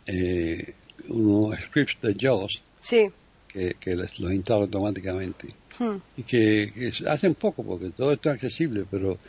eh, 0.06 0.74
unos 1.08 1.58
scripts 1.62 2.02
de 2.02 2.16
JAWS 2.20 2.62
Sí. 2.80 3.10
Que, 3.48 3.76
que 3.80 3.96
los 3.96 4.20
instala 4.32 4.62
automáticamente. 4.62 5.48
Hmm, 5.80 5.98
y 6.16 6.24
que, 6.24 6.72
que 6.74 6.92
hacen 7.10 7.36
poco 7.36 7.64
porque 7.64 7.92
todo 7.92 8.12
esto 8.12 8.30
es 8.30 8.36
accesible, 8.36 8.86
pero 8.90 9.20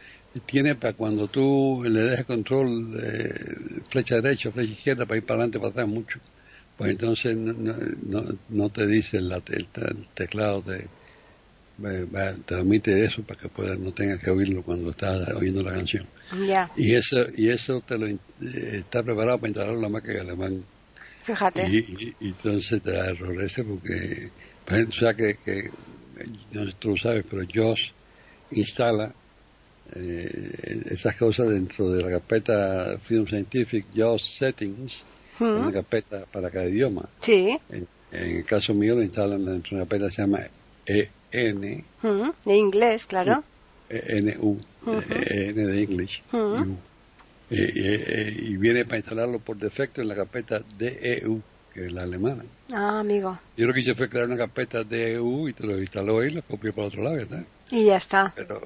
tiene 0.46 0.74
para 0.74 0.94
cuando 0.94 1.26
tú 1.28 1.82
le 1.84 2.00
dejas 2.02 2.24
control 2.24 2.98
eh, 3.02 3.30
flecha 3.90 4.20
derecha, 4.20 4.50
flecha 4.50 4.72
izquierda 4.72 5.04
para 5.06 5.18
ir 5.18 5.24
para 5.24 5.40
adelante, 5.40 5.58
para 5.58 5.70
atrás 5.70 5.88
mucho, 5.88 6.18
pues 6.76 6.90
entonces 6.92 7.36
no, 7.36 7.52
no, 7.52 8.38
no- 8.48 8.70
te 8.70 8.86
dice 8.86 9.18
el, 9.18 9.30
el- 9.32 9.68
el 9.74 10.06
teclado 10.14 10.62
te, 10.62 10.86
te 11.76 12.06
permite 12.46 13.04
eso 13.04 13.22
para 13.22 13.40
que 13.40 13.48
puedas, 13.48 13.78
no 13.78 13.92
tengas 13.92 14.20
que 14.22 14.30
oírlo 14.30 14.62
cuando 14.62 14.90
estás 14.90 15.28
oyendo 15.30 15.62
la 15.62 15.72
canción. 15.72 16.06
Y 16.76 16.94
eso 16.94 17.26
y 17.36 17.48
eso 17.50 17.80
te 17.86 17.98
lo 17.98 18.06
eh, 18.06 18.18
está 18.40 19.02
preparado 19.02 19.38
para 19.38 19.48
instalar 19.48 19.74
la 19.76 19.88
máquina 19.88 20.20
alemán 20.22 20.62
fíjate. 21.34 21.66
y, 21.68 21.78
y- 21.78 22.16
y 22.20 22.28
entonces 22.28 22.82
te 22.82 22.90
da 22.92 23.10
error 23.10 23.42
ese 23.42 23.62
porque, 23.64 24.30
por 24.64 24.74
ejemplo, 24.74 24.96
o 24.96 25.00
sea 25.00 25.14
que, 25.14 25.34
que 25.44 25.70
tú 26.80 26.90
lo 26.90 26.96
sabes, 26.96 27.24
pero 27.30 27.42
JOS 27.52 27.92
instala 28.50 29.14
eh, 29.94 30.82
esas 30.90 31.16
cosas 31.16 31.48
dentro 31.50 31.90
de 31.90 32.02
la 32.02 32.10
carpeta 32.18 32.98
Freedom 33.00 33.26
Scientific 33.26 33.86
JAWS 33.94 34.36
Settings, 34.38 35.02
una 35.40 35.72
carpeta 35.72 36.26
para 36.26 36.50
cada 36.50 36.66
idioma. 36.68 37.08
Sí. 37.20 37.58
En, 37.70 37.86
en 38.10 38.36
el 38.38 38.44
caso 38.44 38.74
mío 38.74 38.94
lo 38.96 39.02
instalan 39.02 39.44
dentro 39.44 39.70
de 39.70 39.76
una 39.76 39.84
carpeta 39.84 40.06
que 40.06 40.14
se 40.14 40.22
llama 40.22 40.40
EN, 40.86 41.84
Mm, 42.02 42.30
De 42.44 42.56
inglés, 42.56 43.06
claro. 43.06 43.44
ENU, 43.90 44.58
EN 44.86 45.54
de 45.54 45.82
English. 45.82 46.22
Ujú. 46.32 46.72
U. 46.72 46.78
Eh, 47.50 47.72
eh, 47.74 48.36
y 48.40 48.56
viene 48.56 48.84
para 48.84 48.98
instalarlo 48.98 49.38
por 49.38 49.56
defecto 49.56 50.02
en 50.02 50.08
la 50.08 50.14
carpeta 50.14 50.60
DEU, 50.76 51.40
que 51.72 51.86
es 51.86 51.92
la 51.92 52.02
alemana. 52.02 52.44
Ah, 52.74 53.00
amigo. 53.00 53.38
Yo 53.56 53.66
lo 53.66 53.72
que 53.72 53.80
hice 53.80 53.94
fue 53.94 54.08
crear 54.08 54.26
una 54.26 54.36
carpeta 54.36 54.84
DEU 54.84 55.48
y 55.48 55.54
te 55.54 55.66
lo 55.66 55.78
instaló 55.80 56.20
ahí 56.20 56.28
y 56.28 56.34
lo 56.34 56.42
copié 56.42 56.72
por 56.72 56.84
otro 56.84 57.02
lado, 57.02 57.16
¿verdad? 57.16 57.44
Y 57.70 57.86
ya 57.86 57.96
está. 57.96 58.32
Pero, 58.36 58.62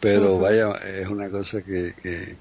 pero 0.00 0.38
vaya, 0.38 0.72
es 0.84 1.08
una 1.08 1.28
cosa 1.28 1.62
que, 1.62 1.94
que, 2.00 2.36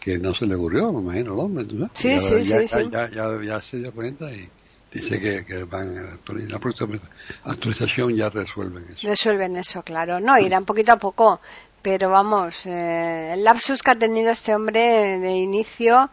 que 0.00 0.18
no 0.18 0.34
se 0.34 0.46
le 0.46 0.54
ocurrió, 0.54 0.92
me 0.92 1.00
imagino, 1.00 1.32
al 1.34 1.40
hombre. 1.40 1.64
¿tú 1.64 1.78
sabes? 1.78 1.92
Sí, 1.94 2.08
ya, 2.10 2.18
sí, 2.18 2.34
ya, 2.34 2.42
sí, 2.44 2.50
ya, 2.50 2.80
sí. 2.80 2.88
Ya, 2.90 3.10
ya, 3.10 3.42
ya 3.44 3.60
se 3.60 3.78
dio 3.78 3.92
cuenta 3.92 4.32
y 4.32 4.48
dice 4.92 5.20
que, 5.20 5.44
que 5.44 5.64
van 5.64 5.96
a 5.96 6.12
actualizar. 6.14 6.52
La 6.52 6.58
próxima 6.58 6.98
actualización 7.44 8.14
ya 8.16 8.28
resuelven 8.28 8.84
eso. 8.92 9.08
Resuelven 9.08 9.56
eso, 9.56 9.82
claro. 9.82 10.20
No, 10.20 10.38
irán 10.38 10.64
poquito 10.64 10.92
a 10.92 10.96
poco. 10.96 11.40
Pero 11.82 12.10
vamos, 12.10 12.64
eh, 12.66 13.32
el 13.34 13.42
lapsus 13.44 13.82
que 13.82 13.90
ha 13.90 13.98
tenido 13.98 14.30
este 14.30 14.54
hombre 14.54 15.18
de 15.18 15.32
inicio, 15.32 16.08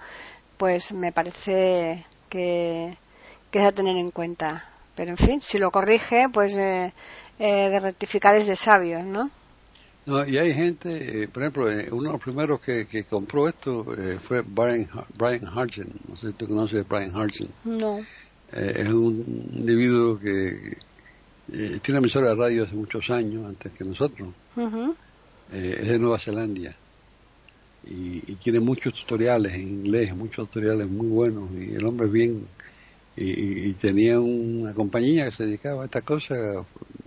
pues 0.57 0.91
me 0.93 1.11
parece 1.11 2.05
que, 2.27 2.97
que 3.51 3.59
es 3.59 3.65
a 3.65 3.71
tener 3.71 3.95
en 3.95 4.11
cuenta. 4.11 4.65
Pero 4.95 5.11
en 5.11 5.17
fin, 5.17 5.41
si 5.41 5.59
lo 5.59 5.69
corrige, 5.71 6.27
pues 6.33 6.55
eh, 6.57 6.91
eh, 7.37 7.69
de 7.69 7.79
rectificar 7.79 8.35
es 8.35 8.47
de 8.47 8.55
sabios, 8.55 9.05
¿no? 9.05 9.29
No, 10.05 10.25
y 10.25 10.37
hay 10.39 10.53
gente, 10.53 11.23
eh, 11.23 11.27
por 11.27 11.43
ejemplo, 11.43 11.71
eh, 11.71 11.87
uno 11.91 12.07
de 12.07 12.13
los 12.13 12.21
primeros 12.21 12.59
que, 12.61 12.87
que 12.87 13.03
compró 13.03 13.47
esto 13.47 13.85
eh, 13.95 14.17
fue 14.17 14.41
Brian, 14.41 14.89
Brian 15.15 15.45
Hargen. 15.45 15.93
No 16.07 16.15
sé 16.17 16.27
si 16.27 16.33
tú 16.33 16.47
conoces 16.47 16.83
a 16.83 16.87
Brian 16.89 17.15
Hargen. 17.15 17.49
No. 17.63 17.99
Eh, 18.51 18.73
es 18.77 18.87
un 18.89 19.49
individuo 19.53 20.19
que 20.19 20.77
tiene 21.81 21.99
emisora 21.99 22.29
de 22.29 22.35
radio 22.35 22.63
hace 22.63 22.75
muchos 22.75 23.09
años, 23.09 23.45
antes 23.45 23.71
que 23.73 23.83
nosotros. 23.83 24.29
Ujú. 24.55 24.95
Eh, 25.51 25.79
es 25.81 25.87
de 25.87 25.97
Nueva 25.99 26.19
Zelanda 26.19 26.75
y, 27.87 28.31
y 28.31 28.35
tiene 28.35 28.59
muchos 28.59 28.93
tutoriales 28.93 29.53
en 29.53 29.61
inglés, 29.67 30.15
muchos 30.15 30.47
tutoriales 30.49 30.87
muy 30.89 31.07
buenos 31.07 31.49
y 31.51 31.73
el 31.73 31.85
hombre 31.85 32.07
es 32.07 32.11
bien 32.13 32.43
y, 33.17 33.69
y- 33.69 33.73
tenía 33.73 34.19
una 34.19 34.73
compañía 34.73 35.25
que 35.29 35.35
se 35.35 35.45
dedicaba 35.45 35.81
a 35.81 35.85
esta 35.85 36.01
cosa, 36.01 36.35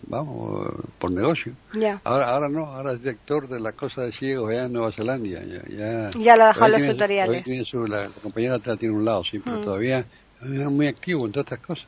vamos, 0.09 0.67
por 0.99 1.11
negocio. 1.11 1.53
Ya. 1.75 2.01
Ahora, 2.05 2.27
ahora 2.31 2.49
no, 2.51 2.67
ahora 2.67 2.93
es 2.93 2.99
director 2.99 3.49
de 3.49 3.61
la 3.61 3.73
cosa 3.73 4.03
de 4.03 4.13
ciegos 4.13 4.51
allá 4.51 4.65
en 4.67 4.73
Nueva 4.75 4.93
Zelanda. 4.93 5.27
Ya, 5.29 5.43
ya, 5.71 6.11
Ya 6.11 6.37
lo 6.37 6.53
todavía 6.53 6.69
los 6.69 6.77
tiene- 6.79 6.93
tutoriales. 6.95 7.27
todavía 7.29 7.43
tiene 7.45 7.65
su- 7.65 7.87
la, 7.87 8.03
la 8.03 8.09
compañía 8.23 8.59
la 8.63 8.77
tiene 8.77 8.95
un 8.95 9.05
lado, 9.05 9.23
sí, 9.25 9.39
pero 9.39 9.57
Mm. 9.59 9.65
todavía 9.65 9.99
es 10.43 10.71
muy 10.71 10.87
activo 10.87 11.25
en 11.27 11.33
todas 11.33 11.47
estas 11.47 11.61
cosas. 11.67 11.87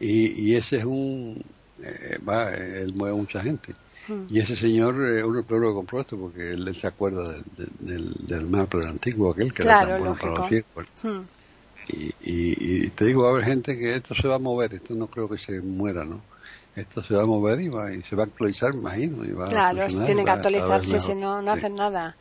Y, 0.00 0.50
y 0.50 0.54
ese 0.56 0.78
es 0.78 0.84
un, 0.84 1.42
eh, 1.82 2.18
va, 2.26 2.50
él 2.54 2.94
mueve 2.94 3.16
mucha 3.16 3.42
gente. 3.42 3.74
Mm. 4.08 4.28
Y 4.28 4.40
ese 4.40 4.56
señor, 4.56 4.94
eh, 5.02 5.22
uno 5.24 5.44
que 5.46 5.54
compró 5.74 6.00
esto 6.00 6.18
porque 6.18 6.52
él, 6.52 6.66
él 6.68 6.76
se 6.76 6.86
acuerda 6.86 7.32
del, 7.32 7.44
del, 7.78 8.14
del 8.26 8.46
mapa 8.46 8.78
antiguo 8.88 9.32
aquel 9.32 9.52
que 9.52 9.62
Claro, 9.62 9.64
era 9.64 9.76
tan 9.76 9.96
bueno 9.96 10.16
para 10.16 10.32
los 10.34 10.46
ciegos. 10.46 10.86
Mm. 11.04 11.26
Y, 11.88 12.06
y, 12.20 12.84
y 12.86 12.90
te 12.90 13.04
digo, 13.06 13.22
va 13.22 13.28
a 13.30 13.32
haber 13.32 13.44
gente 13.44 13.76
que 13.78 13.96
esto 13.96 14.14
se 14.14 14.26
va 14.28 14.36
a 14.36 14.38
mover, 14.38 14.74
esto 14.74 14.94
no 14.94 15.08
creo 15.08 15.28
que 15.28 15.38
se 15.38 15.60
muera, 15.60 16.04
¿no? 16.04 16.22
Esto 16.74 17.02
se 17.04 17.14
va 17.14 17.22
a 17.22 17.26
mover 17.26 17.60
y, 17.60 17.68
va, 17.68 17.92
y 17.92 18.02
se 18.02 18.16
va 18.16 18.24
a 18.24 18.26
actualizar, 18.26 18.74
imagino. 18.74 19.24
Y 19.24 19.32
va 19.32 19.44
a 19.44 19.48
Claro, 19.50 19.86
tiene 20.04 20.24
que 20.24 20.30
actualizarse, 20.32 20.98
si 21.00 21.14
no, 21.14 21.40
no 21.42 21.52
Sí, 21.52 21.58
hacen 21.58 21.76
nada. 21.76 22.16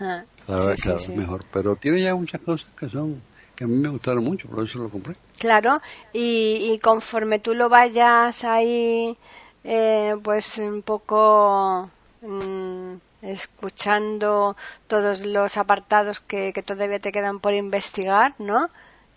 Ah, 0.00 0.24
Cada 0.46 0.66
sí, 0.74 0.74
vez, 0.74 0.80
sí, 0.96 1.12
mejor. 1.14 1.44
Pero 1.52 1.76
tiene 1.76 2.02
ya 2.02 2.14
muchas 2.16 2.40
cosas 2.40 2.68
que 2.74 2.88
son 2.88 3.22
que 3.54 3.64
a 3.64 3.66
mí 3.68 3.76
me 3.76 3.88
gustaron 3.88 4.24
mucho, 4.24 4.48
por 4.48 4.64
eso 4.64 4.78
lo 4.78 4.90
compré. 4.90 5.16
Claro, 5.38 5.80
y, 6.12 6.72
y 6.72 6.78
conforme 6.80 7.38
tú 7.38 7.54
lo 7.54 7.68
vayas 7.68 8.42
ahí, 8.44 9.16
eh, 9.64 10.14
pues 10.22 10.58
un 10.58 10.82
poco 10.82 11.90
mm, 12.22 12.94
escuchando 13.22 14.56
todos 14.86 15.20
los 15.20 15.56
apartados 15.56 16.20
que, 16.20 16.52
que 16.52 16.62
todavía 16.62 16.98
te 16.98 17.12
quedan 17.12 17.40
por 17.40 17.54
investigar, 17.54 18.34
¿no? 18.38 18.68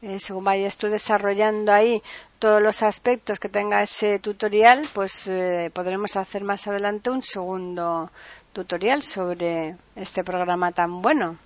Eh, 0.01 0.17
según 0.19 0.43
vayas 0.43 0.77
tú 0.77 0.87
desarrollando 0.87 1.71
ahí 1.71 2.01
todos 2.39 2.59
los 2.59 2.81
aspectos 2.81 3.39
que 3.39 3.49
tenga 3.49 3.83
ese 3.83 4.17
tutorial, 4.17 4.81
pues 4.93 5.27
eh, 5.27 5.69
podremos 5.73 6.15
hacer 6.17 6.43
más 6.43 6.67
adelante 6.67 7.11
un 7.11 7.21
segundo 7.21 8.09
tutorial 8.51 9.03
sobre 9.03 9.75
este 9.95 10.23
programa 10.23 10.71
tan 10.71 11.03
bueno. 11.03 11.37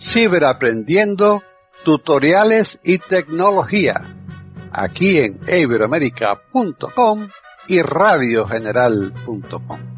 Ciberaprendiendo, 0.00 1.44
tutoriales 1.84 2.80
y 2.82 2.98
tecnología, 2.98 4.16
aquí 4.72 5.18
en 5.18 5.38
iberoamérica.com 5.46 7.28
y 7.68 7.82
radiogeneral.com. 7.82 9.97